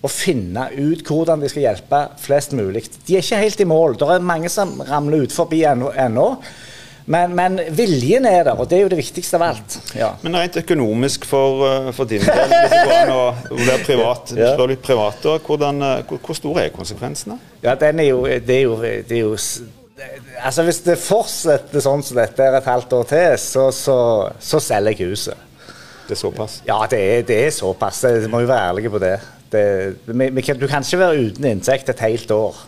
å 0.02 0.10
finne 0.12 0.68
ut 0.78 1.02
hvordan 1.08 1.42
de 1.42 1.50
skal 1.52 1.68
hjelpe 1.70 2.04
flest 2.22 2.54
mulig. 2.58 2.86
De 3.08 3.18
er 3.18 3.26
ikke 3.26 3.42
helt 3.42 3.62
i 3.64 3.68
mål. 3.70 3.98
Det 3.98 4.10
er 4.14 4.26
mange 4.26 4.52
som 4.54 4.76
ramler 4.88 5.26
ut 5.26 5.36
forbi 5.36 5.64
ennå. 5.68 6.32
Men, 7.08 7.32
men, 7.36 7.56
viljen 7.72 8.26
er 8.28 8.42
der, 8.44 8.58
og 8.60 8.68
det 8.68 8.76
er 8.78 8.82
jo 8.84 8.90
det 8.92 8.98
viktigste 9.00 9.38
av 9.40 9.46
alt. 9.46 9.78
Ja. 9.96 10.10
Men 10.26 10.36
rent 10.36 10.58
økonomisk 10.60 11.24
for, 11.30 11.62
eh, 11.64 11.88
for 11.96 12.10
din 12.10 12.20
del, 12.26 12.42
hvis 12.52 12.74
det 12.74 12.82
går 12.90 12.96
an 12.98 13.12
å 13.16 13.60
være 13.62 13.78
privat, 13.88 14.34
ja. 14.36 14.50
litt 14.68 14.84
privat, 14.84 15.22
da, 15.24 15.38
hvordan, 15.46 15.80
eh, 15.88 16.02
hvor, 16.10 16.20
hvor 16.26 16.36
store 16.36 16.66
er 16.68 16.74
konsekvensene? 16.76 17.40
Ja, 17.64 17.78
den 17.80 18.04
er 18.04 18.10
jo, 18.10 18.26
det 18.28 18.58
er 18.58 18.66
jo, 18.66 18.76
det 18.84 19.22
er 19.22 19.24
jo 19.24 19.36
Altså 20.38 20.62
Hvis 20.62 20.84
det 20.86 20.94
fortsetter 21.02 21.82
sånn 21.82 22.04
som 22.06 22.20
dette 22.20 22.44
er 22.44 22.60
et 22.60 22.68
halvt 22.70 22.92
år 23.00 23.08
til, 23.10 23.32
så, 23.42 23.64
så, 23.74 23.96
så 24.38 24.60
selger 24.62 24.94
jeg 24.94 25.16
huset. 25.16 25.48
Det 26.06 26.14
er 26.14 26.20
såpass? 26.20 26.60
Ja, 26.68 26.78
det 26.92 27.00
er, 27.02 27.24
det 27.26 27.40
er 27.48 27.56
såpass. 27.56 28.04
Jeg 28.06 28.30
må 28.30 28.44
jo 28.44 28.52
være 28.52 28.68
ærlig 28.76 28.92
på 28.94 29.02
det. 29.02 29.16
Det 29.54 29.64
vi, 30.06 30.30
vi 30.30 30.44
kan, 30.46 30.60
du 30.60 30.68
kan 30.70 30.86
ikke 30.86 31.02
være 31.02 31.24
uten 31.30 31.50
inntekt 31.52 31.90
et 31.94 32.04
helt 32.06 32.32
år. 32.36 32.60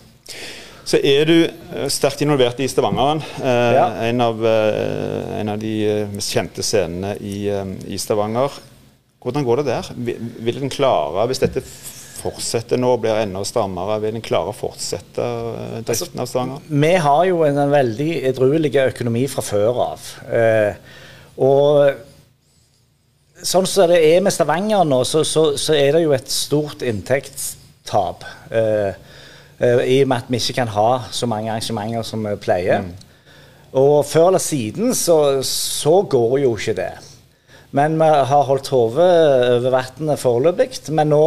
Så 0.90 0.98
er 1.06 1.28
du 1.30 1.36
eh, 1.44 1.86
sterkt 1.92 2.24
involvert 2.26 2.60
i 2.64 2.68
Stavangeren. 2.70 3.22
Eh, 3.44 3.76
ja. 3.78 3.86
en, 4.08 4.24
av, 4.26 4.42
eh, 4.48 5.38
en, 5.38 5.54
av, 5.54 5.62
de 5.62 5.74
eh, 5.86 6.10
mest 6.16 6.34
kjente 6.34 6.66
scenene 6.66 7.14
i, 7.22 7.46
i, 7.86 8.00
Stavanger. 8.02 8.58
Hvordan 9.22 9.46
går 9.46 9.62
det 9.62 9.70
der? 9.70 9.92
Vil, 10.00 10.58
den 10.64 10.74
klare, 10.74 11.28
hvis 11.30 11.44
dette 11.44 11.62
fortsetter 12.20 12.80
nå 12.80 12.96
og 12.96 13.04
blir 13.04 13.22
enda 13.22 13.44
strammere, 13.48 14.00
vil 14.04 14.18
den 14.18 14.26
klare 14.26 14.52
å 14.52 14.56
fortsette 14.56 15.28
driften 15.88 16.24
av 16.24 16.32
Stavanger? 16.32 16.66
Vi 16.72 16.94
har 17.06 17.24
jo 17.30 17.44
en, 17.46 17.62
en 17.68 17.76
veldig 17.76 18.10
edruelig 18.32 18.74
økonomi 18.88 19.28
fra 19.32 19.46
før 19.46 19.84
av. 19.92 20.10
Eh, 20.26 20.98
og 21.40 22.09
sånn 23.44 23.68
som 23.70 23.92
det 23.92 24.00
er 24.10 24.24
med 24.24 24.34
Stavanger 24.36 24.88
nå, 24.88 25.04
så, 25.08 25.24
så, 25.28 25.52
så 25.60 25.76
er 25.78 25.96
det 25.96 26.04
jo 26.04 26.16
et 26.16 26.32
stort 26.34 26.84
inntektstap. 26.86 28.26
Eh, 28.52 29.06
Uh, 29.60 29.84
I 29.84 30.00
og 30.06 30.08
med 30.08 30.22
at 30.22 30.32
vi 30.32 30.40
ikke 30.40 30.62
kan 30.62 30.72
ha 30.72 30.90
så 31.12 31.28
mange 31.28 31.52
arrangementer 31.52 32.06
som 32.08 32.24
vi 32.24 32.32
pleier. 32.40 32.86
Mm. 32.86 32.94
Og 33.80 34.06
før 34.08 34.30
eller 34.32 34.42
siden 34.42 34.96
så, 34.96 35.44
så, 35.46 36.00
går 36.10 36.40
jo 36.46 36.54
ikke 36.56 36.78
det. 36.78 36.94
Men 37.76 38.00
vi 38.00 38.08
har 38.08 38.48
holdt 38.48 38.72
hodet 38.74 39.10
over 39.58 39.76
vannet 39.76 40.22
foreløpig. 40.22 40.80
Men 40.96 41.12
nå 41.12 41.26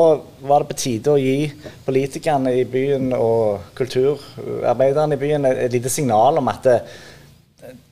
var 0.49 0.65
det 0.65 0.71
på 0.73 0.79
tide 0.81 1.13
å 1.13 1.21
gi 1.21 1.53
politikerne 1.85 2.57
i 2.57 2.65
byen 2.65 3.13
og 3.15 3.69
kulturarbeiderne 3.79 5.15
i 5.15 5.21
byen 5.21 5.47
et, 5.53 5.61
et 5.69 5.77
lite 5.77 5.93
signal 5.93 6.41
om 6.41 6.51
at 6.51 6.67
det, 6.67 6.81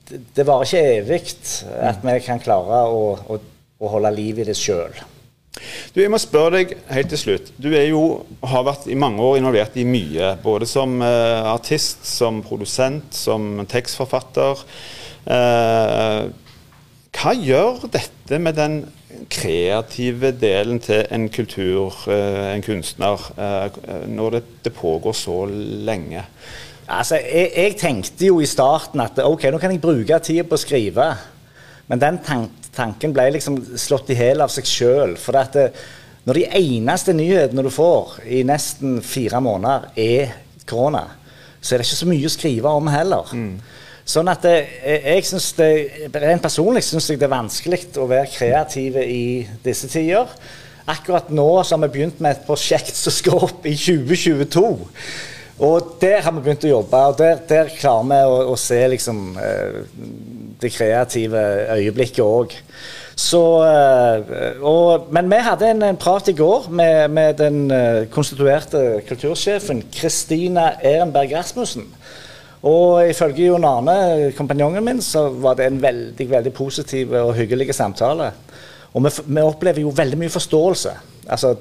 det, 0.08 0.22
det 0.34 0.48
varer 0.48 0.66
ikke 0.66 0.96
evig 0.96 1.20
at 1.84 2.02
vi 2.02 2.16
kan 2.24 2.42
klare 2.42 2.82
å, 2.88 3.04
å, 3.28 3.38
å 3.80 3.88
holde 3.94 4.12
liv 4.12 4.42
i 4.42 4.46
det 4.46 4.56
sjøl. 4.58 4.92
Du, 5.92 5.98
jeg 5.98 6.10
må 6.12 6.20
spørre 6.20 6.60
deg 6.60 6.76
helt 6.92 7.10
til 7.12 7.20
slutt. 7.20 7.50
Du 7.60 7.68
jo, 7.72 8.04
har 8.46 8.66
vært 8.66 8.86
i 8.90 8.98
mange 8.98 9.24
år 9.24 9.40
involvert 9.40 9.76
i 9.80 9.86
mye. 9.88 10.34
Både 10.44 10.68
som 10.68 11.00
uh, 11.02 11.50
artist, 11.50 12.04
som 12.06 12.40
produsent, 12.46 13.10
som 13.16 13.64
tekstforfatter. 13.68 14.62
Uh, 15.26 16.30
hva 17.18 17.34
gjør 17.34 17.84
dette 17.90 18.38
med 18.40 18.56
den 18.56 18.80
kreative 19.30 20.30
delen 20.38 20.78
til 20.80 21.02
en 21.10 21.26
kultur, 21.34 21.98
uh, 22.06 22.52
en 22.54 22.64
kunstner, 22.64 23.26
når 24.08 24.36
det, 24.36 24.42
det, 24.68 24.74
pågår 24.76 25.18
så 25.18 25.42
lenge? 25.50 26.22
Altså, 26.86 27.18
jeg, 27.18 27.50
jeg, 27.56 27.76
tenkte 27.80 28.30
jo 28.30 28.38
i 28.40 28.48
starten 28.48 29.02
at 29.02 29.18
ok, 29.26 29.50
nå 29.50 29.60
kan 29.62 29.74
jeg 29.74 29.82
bruke 29.82 30.22
tida 30.24 30.46
på 30.46 30.56
å 30.56 30.62
skrive. 30.62 31.10
Men 31.90 32.00
den 32.02 32.22
tanken 32.22 32.59
tanken 32.76 33.14
ble 33.14 33.28
liksom 33.34 33.58
slått 33.78 34.12
i 34.12 34.18
hjel 34.18 34.44
av 34.44 34.52
seg 34.52 34.68
sjøl. 34.68 35.16
For 35.20 35.38
at 35.40 35.56
det, 35.56 35.66
eh, 35.70 35.88
når 36.28 36.36
de 36.36 36.48
eneste 36.60 37.14
nyhetene 37.16 37.64
du 37.64 37.70
får 37.72 38.18
i 38.28 38.42
nesten 38.44 38.98
fire 39.02 39.40
måneder, 39.40 39.88
er 39.96 40.34
korona, 40.68 41.06
så 41.60 41.74
er 41.74 41.80
det 41.80 41.86
ikke 41.88 42.00
så 42.02 42.08
mye 42.10 42.28
å 42.28 42.32
skrive 42.34 42.72
om 42.76 42.90
heller. 42.92 43.32
Mm. 43.32 43.54
Sånn 44.10 44.28
at 44.32 44.42
det, 44.44 44.56
eh, 44.82 45.06
jeg 45.14 45.26
synes 45.28 45.52
det, 45.56 45.70
Rent 46.14 46.42
personlig 46.42 46.82
syns 46.84 47.08
jeg 47.10 47.20
det 47.20 47.28
er 47.28 47.36
vanskelig 47.36 47.82
å 47.96 48.08
være 48.10 48.30
kreativ 48.32 48.96
i 49.02 49.46
disse 49.64 49.88
tider. 49.88 50.28
Akkurat 50.90 51.28
nå 51.30 51.48
så 51.62 51.76
har 51.76 51.84
vi 51.86 51.92
begynt 51.98 52.20
med 52.20 52.36
et 52.36 52.46
prosjekt 52.46 52.96
som 52.96 53.14
skal 53.14 53.44
opp 53.46 53.66
i 53.68 53.76
2022. 53.76 54.64
Og 55.60 55.96
der 56.00 56.22
har 56.24 56.32
vi 56.32 56.40
begynt 56.40 56.64
å 56.64 56.72
jobbe, 56.72 57.00
og 57.10 57.18
der, 57.20 57.40
der 57.48 57.72
klarer 57.76 58.06
vi 58.08 58.20
å, 58.24 58.36
å 58.52 58.56
se 58.58 58.80
liksom 58.94 59.18
eh, 59.36 59.82
det 60.62 60.72
kreative 60.74 61.44
øyeblikket 61.76 62.24
òg. 62.24 62.56
Eh, 63.20 65.12
men 65.12 65.30
vi 65.30 65.40
hadde 65.44 65.70
en, 65.70 65.82
en, 65.82 65.98
prat 66.00 66.28
i 66.28 66.36
går 66.36 66.70
med, 66.70 67.08
med 67.12 67.34
den 67.36 67.70
uh, 67.70 68.06
konstituerte 68.10 69.02
kultursjefen 69.08 69.82
Kristina 69.92 70.70
Ehrenberg 70.80 71.34
Rasmussen. 71.36 71.84
Og 72.62 73.08
ifølge 73.08 73.46
Jon 73.46 73.64
Arne, 73.64 74.32
kompanjongen 74.36 74.84
min, 74.84 75.02
så 75.02 75.28
var 75.28 75.56
det 75.56 75.66
en 75.66 75.82
veldig 75.82 76.30
veldig 76.30 76.52
positiv 76.52 77.12
og 77.12 77.34
hyggelig 77.34 77.74
samtale. 77.74 78.30
Og 78.92 79.04
vi, 79.04 79.12
vi 79.26 79.44
opplever 79.44 79.84
jo 79.84 79.92
veldig 79.96 80.18
mye 80.20 80.32
forståelse. 80.32 80.96
Altså, 81.30 81.54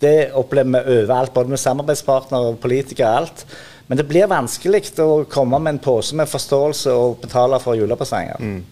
det 0.00 0.30
opplever 0.36 0.70
vi 0.70 1.00
overalt, 1.00 1.34
både 1.34 1.54
med 1.54 1.62
samarbeidspartnere 1.62 2.52
og 2.52 2.58
politikere. 2.62 3.16
alt. 3.16 3.46
Men 3.86 4.00
det 4.00 4.06
blir 4.08 4.26
vanskelig 4.30 4.82
å 5.02 5.24
komme 5.30 5.60
med 5.62 5.76
en 5.76 5.82
pose 5.82 6.16
med 6.18 6.30
forståelse 6.30 6.94
og 6.96 7.20
betale 7.22 7.60
for 7.62 7.78
julepresanger. 7.78 8.40
Mm. 8.42 8.64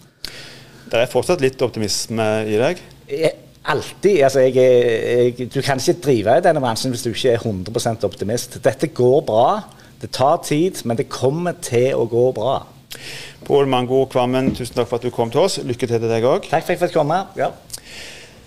Det 0.91 1.01
er 1.01 1.11
fortsatt 1.11 1.41
litt 1.43 1.61
optimisme 1.65 2.25
i 2.45 2.59
deg? 2.59 2.81
Alltid. 3.65 4.19
Altså, 4.27 4.43
jeg, 4.45 4.55
jeg, 4.59 5.47
du 5.49 5.61
kan 5.65 5.79
ikke 5.81 6.01
drive 6.03 6.37
i 6.37 6.43
denne 6.45 6.61
bransjen 6.61 6.93
hvis 6.93 7.05
du 7.05 7.09
ikke 7.13 7.33
er 7.33 7.41
100% 7.41 8.05
optimist. 8.05 8.59
Dette 8.65 8.91
går 8.93 9.23
bra. 9.25 9.47
Det 10.01 10.11
tar 10.13 10.41
tid, 10.45 10.83
men 10.85 10.99
det 10.99 11.07
kommer 11.09 11.55
til 11.63 11.95
å 11.97 12.05
gå 12.11 12.27
bra. 12.35 12.59
Pål 13.45 13.69
Mango 13.69 14.03
Kvammen, 14.11 14.51
tusen 14.57 14.77
takk 14.77 14.89
for 14.89 14.99
at 14.99 15.07
du 15.07 15.13
kom 15.13 15.31
til 15.33 15.45
oss. 15.45 15.57
Lykke 15.63 15.87
til 15.87 15.97
til 15.97 16.11
deg 16.11 16.27
òg. 16.27 16.49
Takk 16.49 16.67
for 16.67 16.75
at 16.75 16.75
jeg 16.75 16.83
fikk 16.83 16.99
komme. 16.99 17.23
Ja. 17.39 17.51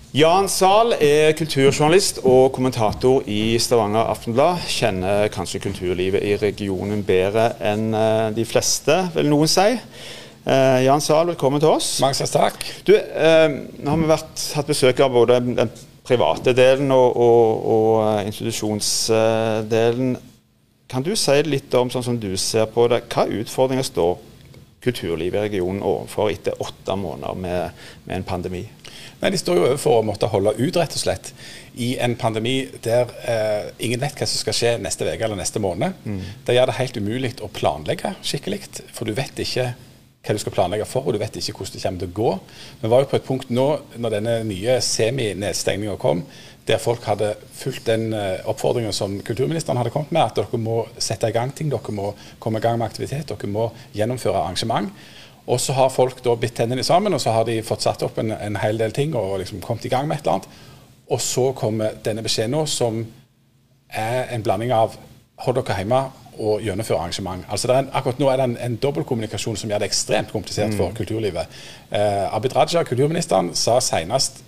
Jan 0.09 0.47
Zahl 0.49 0.95
er 0.97 1.35
kulturjournalist 1.37 2.23
og 2.25 2.47
kommentator 2.55 3.27
i 3.29 3.59
Stavanger 3.61 4.07
Aftenblad. 4.09 4.63
Kjenner 4.65 5.27
kanskje 5.29 5.59
kulturlivet 5.61 6.23
i 6.25 6.31
regionen 6.41 7.03
bedre 7.05 7.51
enn 7.61 7.93
eh, 7.93 8.31
de 8.33 8.45
fleste, 8.49 8.95
vil 9.13 9.29
noen 9.29 9.51
si. 9.51 9.67
Eh, 9.69 10.79
Jan 10.87 11.03
Zahl, 11.05 11.29
velkommen 11.29 11.61
til 11.61 11.69
oss. 11.69 11.91
Mange 12.01 12.25
takk. 12.25 12.57
Du, 12.89 12.95
eh, 12.97 13.53
Nå 13.53 13.91
har 13.93 14.01
vi 14.01 14.09
vært, 14.09 14.47
hatt 14.57 14.71
besøk 14.73 15.03
av 15.05 15.13
både 15.13 15.37
den 15.45 15.69
private 16.09 16.55
delen 16.57 16.89
og, 16.89 17.13
og, 17.13 17.69
og 17.75 18.25
institusjonsdelen. 18.31 20.15
Kan 20.89 21.05
du 21.05 21.13
si 21.13 21.37
litt 21.45 21.77
om 21.77 21.93
sånn 21.93 22.07
som 22.09 22.17
du 22.17 22.31
ser 22.33 22.65
på 22.73 22.89
det, 22.89 23.03
hva 23.13 23.29
utfordringer 23.29 23.85
står 23.85 24.17
kulturlivet 24.81 25.37
i 25.37 25.47
regionen 25.51 25.85
overfor 25.85 26.33
etter 26.33 26.57
åtte 26.65 26.97
måneder 26.97 27.37
med, 27.45 27.81
med 28.09 28.17
en 28.23 28.25
pandemi? 28.25 28.65
Nei, 29.19 29.31
De 29.31 29.39
står 29.39 29.59
jo 29.59 29.65
overfor 29.67 29.99
å 29.99 30.05
måtte 30.07 30.29
holde 30.31 30.55
ut, 30.59 30.77
rett 30.79 30.95
og 30.95 31.01
slett, 31.01 31.33
i 31.79 31.91
en 32.01 32.15
pandemi 32.19 32.61
der 32.83 33.11
eh, 33.27 33.67
ingen 33.85 34.01
vet 34.01 34.15
hva 34.19 34.27
som 34.27 34.41
skal 34.41 34.55
skje 34.55 34.71
neste 34.83 35.07
uke 35.07 35.19
eller 35.25 35.39
neste 35.39 35.61
måned. 35.63 35.99
Mm. 36.05 36.21
Det 36.47 36.55
gjør 36.55 36.71
det 36.71 36.79
helt 36.79 36.99
umulig 36.99 37.35
å 37.43 37.51
planlegge 37.51 38.15
skikkelig, 38.23 38.63
for 38.95 39.07
du 39.07 39.15
vet 39.17 39.43
ikke 39.43 39.73
hva 40.19 40.35
du 40.35 40.41
skal 40.41 40.55
planlegge 40.55 40.87
for, 40.87 41.07
og 41.07 41.15
du 41.15 41.21
vet 41.21 41.35
ikke 41.39 41.55
hvordan 41.55 41.75
det 41.75 41.83
kommer 41.83 42.03
til 42.03 42.11
å 42.11 42.17
gå. 42.19 42.31
Vi 42.81 42.91
var 42.91 43.03
jo 43.03 43.09
på 43.11 43.19
et 43.19 43.27
punkt 43.27 43.51
nå, 43.55 43.67
når 43.95 44.15
denne 44.17 44.37
nye 44.47 44.79
semi-nedstengninga 44.83 45.99
kom, 45.99 46.25
der 46.69 46.81
folk 46.81 47.05
hadde 47.07 47.31
fulgt 47.55 47.87
den 47.87 48.11
oppfordringa 48.11 48.49
oppfordringen 48.51 48.93
som 48.93 49.15
kulturministeren 49.25 49.79
hadde 49.79 49.93
kommet 49.93 50.11
med, 50.13 50.21
at 50.27 50.37
dere 50.37 50.59
må 50.61 50.83
sette 51.01 51.31
i 51.31 51.33
gang 51.33 51.53
ting, 51.55 51.71
dere 51.71 51.95
må 51.95 52.11
komme 52.39 52.59
i 52.59 52.65
gang 52.65 52.77
med 52.77 52.91
aktivitet, 52.91 53.31
dere 53.31 53.49
må 53.49 53.71
gjennomføre 53.95 54.43
arrangement. 54.43 54.91
Og 55.49 55.59
så 55.61 55.73
har 55.73 55.89
folk 55.89 56.21
da 56.25 56.35
bitt 56.37 56.55
tennene 56.59 56.83
sammen, 56.85 57.13
og 57.13 57.21
så 57.21 57.33
har 57.33 57.47
de 57.47 57.59
fått 57.65 57.85
satt 57.85 58.03
opp 58.05 58.19
en, 58.21 58.31
en 58.31 58.59
hel 58.61 58.77
del 58.77 58.93
ting 58.93 59.15
og 59.17 59.39
liksom 59.41 59.63
kommet 59.65 59.87
i 59.87 59.91
gang 59.91 60.07
med 60.07 60.19
et 60.19 60.27
eller 60.27 60.37
annet. 60.37 60.65
Og 61.09 61.21
så 61.25 61.49
kommer 61.57 61.97
denne 62.05 62.21
beskjeden 62.25 62.53
nå, 62.53 62.65
som 62.69 63.01
er 63.89 64.29
en 64.35 64.45
blanding 64.45 64.73
av 64.75 64.97
hold 65.41 65.57
dere 65.57 65.79
hjemme 65.79 66.01
og 66.39 66.61
gjennomføre 66.63 66.99
arrangement. 66.99 67.47
Altså 67.51 67.71
en, 67.73 67.89
akkurat 67.95 68.19
nå 68.21 68.29
er 68.29 68.39
det 68.39 68.45
en, 68.49 68.57
en 68.67 68.75
dobbeltkommunikasjon 68.83 69.57
som 69.59 69.71
gjør 69.71 69.81
det 69.81 69.89
ekstremt 69.89 70.31
komplisert 70.31 70.75
for 70.77 70.91
mm. 70.93 70.99
kulturlivet. 70.99 71.57
Eh, 71.91 72.35
Abid 72.35 72.55
Raja, 72.55 72.83
kulturministeren, 72.87 73.51
sa 73.57 73.79
senest 73.83 74.43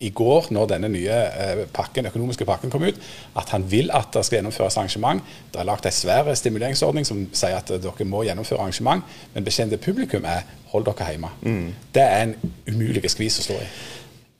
i 0.00 0.10
går, 0.14 0.46
når 0.54 0.68
denne 0.70 0.88
nye 0.92 1.10
eh, 1.10 1.64
pakken, 1.74 2.06
økonomiske 2.06 2.46
pakken 2.46 2.70
kom 2.70 2.84
ut, 2.86 3.00
at 3.38 3.50
han 3.50 3.64
vil 3.70 3.90
at 3.94 4.12
det 4.14 4.22
skal 4.26 4.38
gjennomføres 4.38 4.76
arrangement. 4.78 5.22
Det 5.52 5.58
er 5.60 5.66
lagt 5.66 5.86
en 5.86 5.94
svær 5.94 6.30
stimuleringsordning 6.38 7.06
som 7.06 7.24
sier 7.32 7.58
at 7.58 7.72
eh, 7.74 7.80
dere 7.82 8.06
må 8.06 8.22
gjennomføre 8.28 8.62
arrangement, 8.62 9.02
men 9.34 9.46
beskjeden 9.46 9.74
til 9.74 9.82
publikum 9.82 10.28
er 10.28 10.46
hold 10.70 10.86
dere 10.86 11.10
hjemme. 11.10 11.32
Mm. 11.42 11.72
Det 11.94 12.04
er 12.04 12.28
en 12.28 12.36
umulig 12.68 13.10
skvis 13.10 13.40
å 13.42 13.48
stå 13.48 13.58
i. 13.58 13.68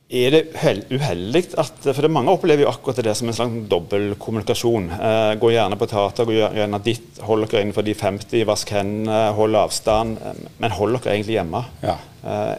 Er 0.09 0.31
det 0.33 0.47
uheldig 0.89 1.51
at 1.61 1.83
For 1.85 2.01
det 2.01 2.09
mange 2.09 2.33
opplever 2.33 2.63
jo 2.65 2.71
akkurat 2.71 2.97
det 3.05 3.13
som 3.17 3.29
en 3.29 3.35
slags 3.37 3.57
dobbeltkommunikasjon. 3.69 4.87
Eh, 4.91 5.33
gå 5.37 5.51
gjerne 5.53 5.77
på 5.77 5.89
teater, 5.91 6.25
gå 6.25 6.33
gjerne 6.33 6.79
dit, 6.81 7.19
hold 7.21 7.45
dere 7.45 7.61
innenfor 7.61 7.85
de 7.85 7.95
50, 7.95 8.45
vask 8.49 8.71
hendene, 8.73 9.19
hold 9.37 9.59
avstand. 9.61 10.17
Eh, 10.17 10.39
men 10.65 10.73
hold 10.73 10.97
dere 10.97 11.13
egentlig 11.13 11.37
hjemme. 11.37 11.61
Ja. 11.83 11.99
Eh, 12.25 12.55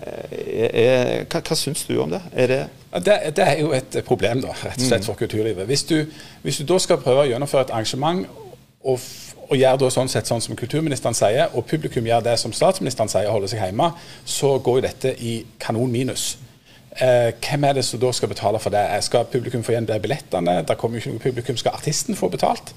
er, 0.70 1.10
hva, 1.26 1.42
hva 1.42 1.58
syns 1.58 1.88
du 1.88 1.96
om 2.04 2.14
det? 2.14 2.20
Er 2.34 2.54
det 2.54 2.60
det, 3.06 3.16
det, 3.38 3.46
er 3.46 3.58
jo 3.60 3.72
et 3.74 3.98
problem 4.06 4.44
da, 4.44 4.54
rett 4.64 4.78
og 4.78 4.86
slett 4.86 5.06
for 5.06 5.18
kulturlivet. 5.18 5.66
Hvis 5.70 5.84
du, 5.90 5.98
hvis 6.42 6.58
du, 6.62 6.68
da 6.70 6.78
skal 6.82 7.02
prøve 7.02 7.26
å 7.26 7.30
gjennomføre 7.30 7.66
et 7.66 7.74
arrangement 7.74 8.24
og, 8.82 9.02
og 9.48 9.56
gjør 9.58 9.82
da 9.82 9.90
sånn 9.94 10.10
sett 10.10 10.30
sånn 10.30 10.42
som 10.42 10.58
kulturministeren 10.58 11.18
sier, 11.18 11.50
og 11.54 11.66
publikum 11.70 12.06
gjør 12.10 12.24
det 12.30 12.38
som 12.42 12.54
statsministeren 12.54 13.10
sier, 13.10 13.30
holder 13.30 13.54
seg 13.54 13.62
hjemme, 13.66 13.90
så 14.26 14.56
går 14.62 14.80
jo 14.80 14.86
dette 14.86 15.14
i 15.18 15.36
kanon 15.62 15.90
minus. 15.94 16.32
Eh, 16.98 17.34
hvem 17.38 17.64
er 17.64 17.78
det 17.78 17.86
som 17.86 18.02
da 18.02 18.12
skal 18.12 18.32
betale 18.32 18.60
for 18.60 18.74
det? 18.74 18.86
Skal 19.06 19.30
publikum 19.30 19.64
få 19.64 19.76
igjen 19.76 19.88
de 19.88 20.00
billettene? 20.02 20.64
Der 20.68 20.80
kommer 20.80 20.98
jo 20.98 21.04
ikke 21.04 21.18
noe 21.18 21.28
publikum. 21.28 21.58
Skal 21.58 21.78
artisten 21.78 22.18
få 22.18 22.32
betalt? 22.34 22.74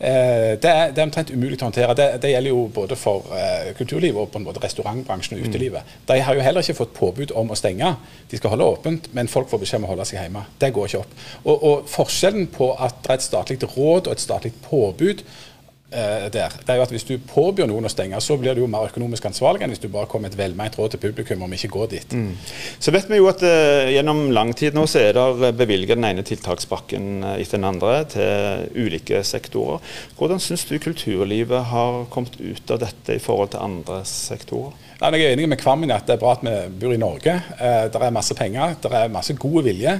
Eh, 0.00 0.56
det, 0.56 0.70
er, 0.70 0.92
det, 0.94 0.98
er, 0.98 1.04
omtrent 1.04 1.30
umulig 1.30 1.58
å 1.60 1.66
håndtere. 1.66 1.94
Det, 1.98 2.06
det 2.22 2.30
gjelder 2.32 2.54
jo 2.54 2.62
både 2.72 2.96
for 2.96 3.28
eh, 3.36 3.74
kulturlivet 3.76 4.16
og 4.16 4.30
på 4.32 4.40
en 4.40 4.46
måte 4.46 4.62
restaurantbransjen 4.64 5.36
og 5.36 5.44
mm. 5.44 5.50
utelivet. 5.50 5.84
Mm. 5.84 6.06
De 6.08 6.18
har 6.24 6.38
jo 6.38 6.46
heller 6.46 6.64
ikke 6.64 6.78
fått 6.78 6.96
påbud 6.96 7.34
om 7.36 7.52
å 7.52 7.58
stenge. 7.58 7.92
De 8.30 8.40
skal 8.40 8.54
holde 8.54 8.70
åpent, 8.72 9.10
men 9.16 9.28
folk 9.28 9.52
får 9.52 9.60
beskjed 9.60 9.82
om 9.82 9.90
å 9.90 9.92
holde 9.92 10.08
seg 10.08 10.22
hjemme. 10.22 10.46
Det 10.62 10.72
går 10.72 10.88
ikke 10.88 11.04
opp. 11.04 11.14
Og, 11.44 11.54
og 11.58 11.92
Forskjellen 11.92 12.48
på 12.54 12.72
at 12.80 13.04
det 13.04 13.12
er 13.12 13.20
et 13.20 13.28
statlig 13.28 13.60
råd 13.76 14.08
og 14.08 14.16
et 14.16 14.24
statlig 14.24 14.56
påbud 14.64 15.24
Eh, 15.24 15.49
der, 15.90 16.52
det 16.54 16.70
er 16.70 16.76
jo 16.78 16.84
at 16.84 16.92
Hvis 16.94 17.06
du 17.08 17.16
påbyr 17.18 17.66
noen 17.66 17.88
å 17.88 17.90
stenge, 17.90 18.18
så 18.22 18.36
blir 18.38 18.54
du 18.54 18.62
jo 18.62 18.68
mer 18.70 18.86
økonomisk 18.86 19.24
ansvarlig 19.26 19.64
enn 19.64 19.72
hvis 19.74 19.82
du 19.82 19.88
bare 19.90 20.06
kommer 20.10 20.28
med 20.28 20.36
et 20.36 20.38
velmeint 20.38 20.76
råd 20.78 20.94
til 20.94 21.02
publikum 21.02 21.42
om 21.42 21.54
ikke 21.56 21.70
gå 21.72 21.86
dit. 21.90 22.14
Mm. 22.14 22.36
Så 22.78 22.94
vet 22.94 23.08
vi 23.10 23.18
jo 23.18 23.26
at 23.30 23.42
uh, 23.42 23.90
gjennom 23.90 24.28
lang 24.34 24.52
tid 24.56 24.76
nå 24.76 24.86
så 24.90 25.02
er 25.02 25.18
det 25.18 25.52
bevilget 25.58 25.98
den 25.98 26.06
ene 26.06 26.24
tiltakspakken 26.26 27.24
uh, 27.24 27.32
etter 27.34 27.58
den 27.58 27.68
andre 27.72 27.96
til 28.12 28.68
ulike 28.86 29.24
sektorer. 29.26 29.82
Hvordan 30.18 30.42
syns 30.42 30.66
du 30.68 30.76
kulturlivet 30.78 31.70
har 31.72 32.04
kommet 32.14 32.38
ut 32.38 32.70
av 32.70 32.84
dette 32.84 33.18
i 33.18 33.22
forhold 33.22 33.54
til 33.56 33.64
andre 33.66 34.02
sektorer? 34.06 34.78
Nei, 35.00 35.14
jeg 35.16 35.30
er 35.30 35.38
enig 35.38 35.48
med 35.48 35.60
Kvammen 35.62 35.90
i 35.90 35.96
at 35.96 36.06
det 36.06 36.18
er 36.18 36.22
bra 36.22 36.34
at 36.36 36.42
vi 36.44 36.56
bor 36.82 36.94
i 36.94 37.00
Norge. 37.00 37.38
Uh, 37.58 37.86
det 37.90 37.98
er 37.98 38.14
masse 38.14 38.36
penger, 38.38 38.76
det 38.78 38.94
er 38.94 39.14
masse 39.14 39.34
god 39.34 39.64
vilje. 39.66 39.98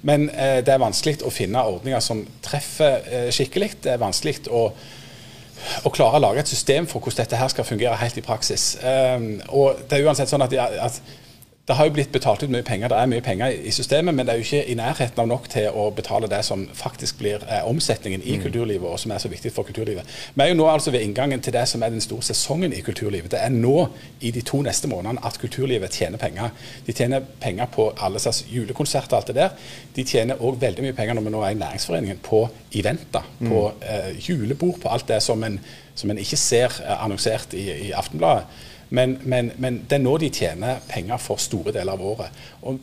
Men 0.00 0.30
det 0.32 0.72
er 0.72 0.78
vanskelig 0.80 1.18
å 1.28 1.30
finne 1.30 1.60
ordninger 1.60 2.00
som 2.00 2.22
treffer 2.40 3.28
skikkelig. 3.36 3.74
Det 3.84 3.90
er 3.92 3.98
vanskelig 4.00 4.46
å 4.48 4.62
å 5.84 5.92
klare 5.94 6.18
å 6.18 6.22
lage 6.22 6.44
et 6.44 6.52
system 6.52 6.86
for 6.90 7.00
hvordan 7.00 7.24
dette 7.24 7.40
her 7.40 7.50
skal 7.52 7.66
fungere 7.68 7.98
helt 8.00 8.16
i 8.16 8.24
praksis. 8.24 8.72
Um, 8.82 9.32
og 9.48 9.82
det 9.88 9.98
er 9.98 10.06
uansett 10.08 10.32
sånn 10.32 10.44
at, 10.46 10.54
at 10.56 11.00
det 11.68 11.76
har 11.76 11.86
jo 11.86 11.92
blitt 11.94 12.10
betalt 12.10 12.42
ut 12.42 12.50
mye 12.50 12.64
penger, 12.66 12.90
det 12.90 12.96
er 12.98 13.08
mye 13.10 13.22
penger 13.22 13.52
i 13.52 13.70
systemet, 13.70 14.14
men 14.16 14.26
det 14.26 14.32
er 14.32 14.40
jo 14.40 14.46
ikke 14.46 14.72
i 14.72 14.74
nærheten 14.74 15.20
av 15.22 15.26
nok 15.30 15.44
til 15.52 15.68
å 15.76 15.84
betale 15.94 16.26
det 16.30 16.40
som 16.42 16.64
faktisk 16.74 17.20
blir 17.20 17.44
eh, 17.46 17.60
omsetningen 17.68 18.24
i 18.24 18.38
mm. 18.38 18.42
kulturlivet, 18.42 18.86
og 18.88 18.98
som 18.98 19.12
er 19.14 19.20
så 19.22 19.28
viktig 19.30 19.52
for 19.54 19.68
kulturlivet. 19.68 20.08
Vi 20.34 20.42
er 20.42 20.50
jo 20.50 20.56
nå 20.58 20.66
altså 20.66 20.90
ved 20.90 21.04
inngangen 21.04 21.44
til 21.44 21.54
det 21.54 21.66
som 21.70 21.84
er 21.86 21.92
den 21.92 22.02
store 22.02 22.24
sesongen 22.26 22.72
i 22.74 22.80
kulturlivet. 22.82 23.30
Det 23.34 23.42
er 23.44 23.52
nå, 23.54 23.74
i 24.18 24.32
de 24.34 24.42
to 24.46 24.62
neste 24.66 24.90
månedene, 24.90 25.22
at 25.26 25.38
kulturlivet 25.38 25.94
tjener 26.00 26.18
penger. 26.18 26.50
De 26.86 26.96
tjener 26.96 27.28
penger 27.44 27.70
på 27.76 27.86
alle 28.02 28.24
slags 28.24 28.42
julekonserter 28.50 29.18
og 29.18 29.20
alt 29.20 29.30
det 29.30 29.36
der. 29.38 29.70
De 29.94 30.06
tjener 30.08 30.42
òg 30.42 30.58
veldig 30.64 30.88
mye 30.88 30.96
penger 30.96 31.20
når 31.20 31.28
vi 31.28 31.34
nå 31.36 31.44
er 31.44 31.54
i 31.54 31.60
Næringsforeningen, 31.60 32.24
på 32.24 32.42
eventer, 32.80 33.30
mm. 33.38 33.52
på 33.52 33.62
eh, 33.84 34.10
julebord, 34.26 34.80
på 34.82 34.90
alt 34.90 35.06
det 35.12 35.20
som 35.22 35.46
en, 35.46 35.60
som 35.94 36.10
en 36.10 36.24
ikke 36.24 36.40
ser 36.40 36.82
eh, 36.82 36.98
annonsert 36.98 37.54
i, 37.54 37.68
i 37.90 37.94
Aftenbladet. 37.94 38.66
Men, 38.90 39.18
men, 39.22 39.52
men, 39.62 39.82
det 39.86 40.00
er 40.00 40.02
nå 40.02 40.16
de 40.18 40.30
tjener 40.34 40.80
penger 40.90 41.20
for 41.22 41.38
store 41.42 41.74
deler 41.74 41.94
av 41.94 42.02
året. 42.02 42.40
Og 42.66 42.80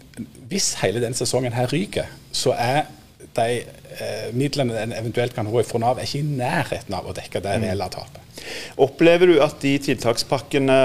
Hvis 0.47 0.73
hele 0.81 1.03
den 1.03 1.17
sesongen 1.17 1.55
her 1.55 1.67
ryker, 1.71 2.07
så 2.31 2.53
er 2.55 2.85
de 3.37 3.59
eh, 3.59 4.29
midlene 4.33 4.77
en 4.79 4.95
eventuelt 4.95 5.35
kan 5.35 5.49
få 5.51 5.63
fra 5.67 5.81
Nav, 5.83 5.99
er 5.99 6.07
ikke 6.07 6.23
i 6.23 6.37
nærheten 6.39 6.95
av 6.95 7.09
å 7.09 7.15
dekke 7.17 7.43
det 7.43 7.57
mm. 7.57 7.67
reelle 7.67 7.89
tapet. 7.93 8.23
Opplever 8.79 9.29
du 9.29 9.37
at 9.43 9.59
de 9.61 9.75
tiltakspakkene 9.89 10.79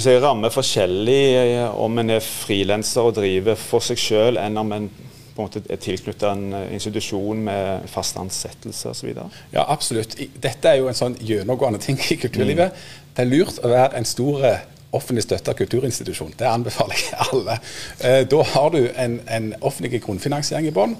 si, 0.00 0.14
rammer 0.24 0.52
forskjellig 0.52 1.22
eh, 1.38 1.80
om 1.80 2.02
en 2.02 2.16
er 2.16 2.24
frilanser 2.24 3.06
og 3.06 3.16
driver 3.20 3.58
for 3.60 3.84
seg 3.84 4.00
sjøl, 4.00 4.40
enn 4.40 4.60
om 4.60 4.74
en 4.76 4.90
på 5.34 5.42
en 5.42 5.48
måte 5.48 5.62
er 5.66 5.80
tilknyttet 5.82 6.26
en 6.28 6.52
eh, 6.54 6.74
institusjon 6.76 7.40
med 7.48 7.88
fast 7.90 8.18
ansettelse 8.20 8.92
osv.? 8.92 9.10
Ja, 9.52 9.64
absolutt. 9.66 10.16
Dette 10.42 10.70
er 10.70 10.78
jo 10.78 10.90
en 10.90 10.98
sånn 10.98 11.16
gjennomgående 11.18 11.82
ting 11.82 11.98
i 11.98 12.18
kulturlivet. 12.22 12.70
Mm. 12.70 13.02
Det 13.14 13.24
er 13.24 13.30
lurt 13.30 13.58
å 13.62 13.72
være 13.72 13.98
en 13.98 14.06
stor 14.08 14.46
eh, 14.46 14.62
offentlig 14.94 15.24
støtta 15.26 15.54
kulturinstitusjon. 15.58 16.34
Det 16.38 16.46
anbefaler 16.46 17.00
jeg 17.02 17.18
alle. 17.26 17.58
Eh, 17.98 18.20
da 18.30 18.42
har 18.54 18.70
du 18.74 18.80
en, 18.86 19.18
en 19.26 19.50
offentlig 19.60 20.02
grunnfinansiering 20.04 20.70
i 20.70 20.74
bånn. 20.74 20.94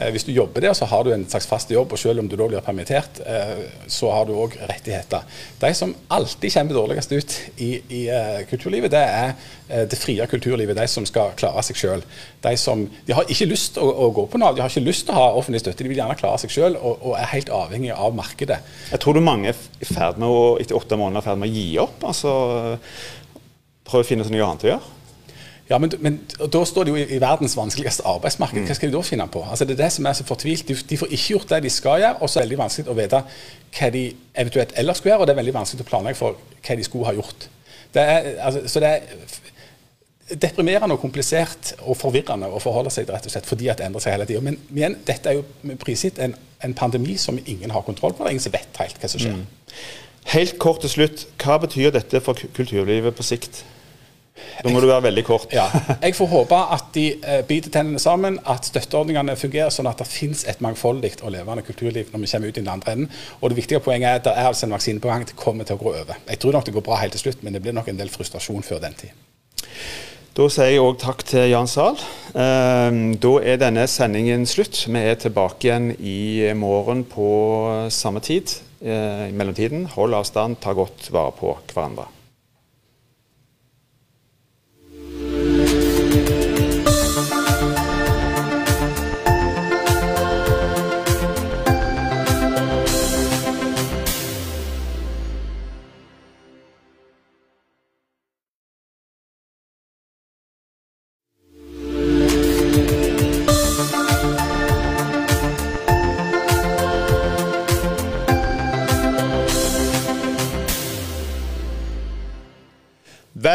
Eh, 0.00 0.10
hvis 0.14 0.24
du 0.24 0.32
jobber 0.32 0.64
der, 0.64 0.72
så 0.76 0.86
har 0.88 1.04
du 1.04 1.12
en 1.12 1.26
slags 1.28 1.46
fast 1.46 1.70
jobb, 1.70 1.92
og 1.92 1.98
selv 2.00 2.22
om 2.22 2.28
du 2.28 2.36
da 2.40 2.46
blir 2.48 2.64
permittert, 2.64 3.20
eh, 3.20 3.66
så 3.88 4.10
har 4.14 4.24
du 4.28 4.32
òg 4.32 4.56
rettigheter. 4.70 5.26
De 5.60 5.72
som 5.76 5.92
alltid 6.08 6.54
kommer 6.54 6.78
dårligst 6.78 7.12
ut 7.12 7.34
i, 7.60 7.70
i 7.88 8.00
uh, 8.08 8.40
kulturlivet, 8.48 8.90
det 8.90 9.00
er 9.00 9.34
det 9.86 9.98
frie 9.98 10.24
kulturlivet. 10.26 10.76
De 10.76 10.86
som 10.88 11.04
skal 11.06 11.34
klare 11.38 11.62
seg 11.62 11.76
selv. 11.78 12.20
De, 12.42 12.54
som, 12.58 12.86
de 13.06 13.14
har 13.14 13.28
ikke 13.28 13.46
lyst 13.50 13.76
til 13.76 13.84
å, 13.84 13.90
å, 14.06 14.08
gå 14.14 14.24
på 14.32 14.40
Nav, 14.40 14.56
de 14.56 14.64
har 14.64 14.72
ikke 14.72 14.88
lyst 14.88 15.06
til 15.06 15.14
å 15.14 15.18
ha 15.20 15.26
offentlig 15.38 15.60
støtte. 15.62 15.84
De 15.84 15.92
vil 15.92 16.00
gjerne 16.00 16.16
klare 16.18 16.40
seg 16.42 16.54
selv, 16.54 16.80
og, 16.80 17.04
og, 17.04 17.14
er 17.20 17.30
helt 17.34 17.52
avhengig 17.54 17.92
av 17.94 18.16
markedet. 18.16 18.58
Jeg 18.90 19.02
tror 19.04 19.18
du 19.18 19.22
mange 19.24 19.52
er 19.52 19.60
i 19.80 19.90
ferd 19.90 20.18
med 20.18 20.32
å, 20.32 20.56
etter 20.62 20.78
åtte 20.78 20.98
måneder 20.98 21.20
er 21.20 21.26
i 21.26 21.30
ferd 21.30 21.42
med 21.44 21.52
å 21.52 21.60
gi 21.60 21.68
opp. 21.84 22.08
altså 22.10 22.32
Prøve 23.90 24.06
å 24.06 24.08
finne 24.08 24.26
noe 24.26 24.48
annet 24.48 24.66
å 24.66 24.72
gjøre. 24.72 24.96
Ja, 25.70 25.78
men, 25.78 25.92
men, 26.02 26.16
da 26.50 26.64
står 26.66 26.88
de 26.88 26.90
jo 26.90 26.98
i, 26.98 27.04
i 27.14 27.20
verdens 27.22 27.54
vanskeligste 27.54 28.02
arbeidsmarked. 28.10 28.64
Hva 28.66 28.74
skal 28.74 28.90
de 28.90 28.96
da 28.96 29.04
finne 29.06 29.26
på? 29.30 29.44
Altså, 29.46 29.68
det 29.68 29.76
er 29.76 29.84
det 29.84 29.92
som 29.94 30.08
er 30.10 30.16
så 30.18 30.26
fortvilt. 30.26 30.66
De, 30.66 30.74
de 30.74 30.98
får 30.98 31.12
ikke 31.14 31.36
gjort 31.36 31.52
det 31.54 31.62
de 31.68 31.70
skal 31.70 32.02
gjøre, 32.02 32.16
og 32.18 32.30
så 32.30 32.40
er 32.40 32.42
det 32.42 32.48
veldig 32.48 32.62
vanskelig 32.64 32.90
å 32.90 32.98
vite 32.98 33.22
hva 33.78 33.92
de 33.94 34.02
eventuelt 34.42 34.74
ellers 34.82 34.98
skulle 34.98 35.14
gjøre, 35.14 35.22
og 35.22 35.30
det 35.30 35.36
er 35.36 35.40
veldig 35.44 35.54
vanskelig 35.60 35.86
å 35.86 35.90
planlegge 35.92 36.18
for 36.18 36.42
hva 36.66 36.78
de 36.80 36.88
skulle 36.88 37.06
ha 37.06 37.14
gjort. 37.20 37.46
Det 37.94 38.02
er, 38.16 38.28
altså, 38.48 38.64
så 38.70 38.82
det 38.82 38.90
er 38.90 40.36
deprimerende 40.42 40.94
og 40.94 41.02
komplisert 41.02 41.72
og 41.80 41.96
forvirrende 41.98 42.50
å 42.50 42.60
forholde 42.62 42.90
seg 42.94 43.06
til, 43.06 43.14
rett 43.14 43.26
og 43.26 43.34
slett, 43.34 43.48
fordi 43.48 43.70
at 43.70 43.78
det 43.78 43.86
endrer 43.86 44.02
seg 44.02 44.14
hele 44.14 44.26
tida. 44.26 44.42
Men 44.46 44.58
igjen, 44.74 44.98
dette 45.06 45.30
er 45.30 45.38
jo 45.38 45.78
prisgitt 45.78 46.18
en, 46.22 46.34
en, 46.66 46.74
pandemi 46.74 47.16
som 47.18 47.38
ingen 47.44 47.70
har 47.74 47.86
kontroll 47.86 48.14
på. 48.14 48.26
Det 48.26 48.36
ingen 48.36 48.46
som 48.46 48.54
vet 48.54 48.82
helt 48.82 49.02
hva 49.02 49.10
som 49.10 49.22
skjer. 49.22 49.38
Mm. 49.38 49.74
Helt 50.30 50.58
kort 50.62 50.82
til 50.84 50.92
slutt, 50.92 51.26
hva 51.42 51.58
betyr 51.62 51.94
dette 51.94 52.22
for 52.22 52.38
kulturlivet 52.58 53.16
på 53.16 53.26
sikt? 53.26 53.64
Da 54.60 54.72
må 54.72 54.80
du 54.82 54.88
være 54.90 55.06
veldig 55.08 55.24
kort. 55.24 55.52
Ja. 55.54 55.66
Jeg 56.02 56.14
får 56.18 56.28
håpe 56.30 56.58
at 56.76 56.90
de 56.94 57.06
eh, 57.16 57.40
biter 57.48 57.72
tennene 57.72 58.00
sammen, 58.02 58.38
at 58.44 58.68
støtteordningene 58.68 59.36
fungerer 59.40 59.72
sånn 59.74 59.88
at 59.90 60.02
det 60.02 60.08
finnes 60.10 60.44
et 60.50 60.60
mangfoldig 60.64 61.14
og 61.22 61.34
levende 61.34 61.64
kulturliv 61.66 62.12
når 62.12 62.24
vi 62.24 62.30
kommer 62.34 62.52
ut 62.52 62.58
i 62.58 62.60
den 62.60 62.72
andre 62.72 62.96
enden. 62.96 63.10
Og 63.40 63.50
det 63.50 63.60
viktige 63.62 63.82
poenget 63.84 64.10
er 64.10 64.20
at 64.20 64.28
det 64.28 64.36
er 64.36 64.50
altså 64.50 64.68
en 64.68 64.76
vaksine 64.76 65.00
på 65.00 65.10
gang. 65.10 65.26
Det 65.26 65.38
kommer 65.38 65.68
til 65.68 65.78
å 65.78 65.82
gå 65.82 65.94
over. 65.94 66.20
Jeg 66.28 66.42
tror 66.42 66.56
nok 66.56 66.68
det 66.68 66.76
går 66.76 66.86
bra 66.90 67.00
helt 67.00 67.16
til 67.16 67.26
slutt, 67.26 67.42
men 67.44 67.56
det 67.56 67.64
blir 67.64 67.76
nok 67.76 67.88
en 67.90 68.00
del 68.00 68.12
frustrasjon 68.12 68.66
før 68.66 68.84
den 68.84 68.96
tid. 69.00 69.16
Da 70.36 70.46
sier 70.46 70.70
jeg 70.70 70.82
òg 70.84 71.00
takk 71.02 71.24
til 71.26 71.48
Jan 71.50 71.68
Zahl. 71.68 71.98
Uh, 72.36 73.16
da 73.18 73.32
er 73.42 73.58
denne 73.58 73.88
sendingen 73.90 74.46
slutt. 74.46 74.84
Vi 74.86 75.02
er 75.02 75.18
tilbake 75.18 75.66
igjen 75.66 75.90
i 75.98 76.52
morgen 76.54 77.02
på 77.08 77.26
samme 77.90 78.22
tid. 78.24 78.54
Uh, 78.80 79.26
I 79.26 79.34
mellomtiden, 79.36 79.88
hold 79.96 80.14
avstand, 80.16 80.60
ta 80.62 80.76
godt 80.76 81.10
vare 81.12 81.34
på 81.36 81.56
hverandre. 81.74 82.06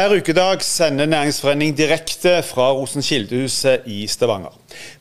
Hver 0.06 0.20
ukedag 0.20 0.60
sender 0.62 1.06
Næringsforening 1.06 1.72
direkte 1.74 2.42
fra 2.46 2.68
Rosenkildehuset 2.72 3.88
i 3.90 4.06
Stavanger. 4.06 4.52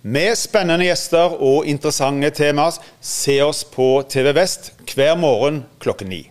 Med 0.01 0.33
spennende 0.35 0.87
gjester 0.87 1.35
og 1.45 1.67
interessante 1.69 2.31
temaer. 2.33 2.79
Se 3.01 3.35
oss 3.45 3.61
på 3.69 4.01
TV 4.09 4.33
Vest 4.33 4.71
hver 4.95 5.13
morgen 5.15 5.67
klokken 5.77 6.09
ni. 6.09 6.23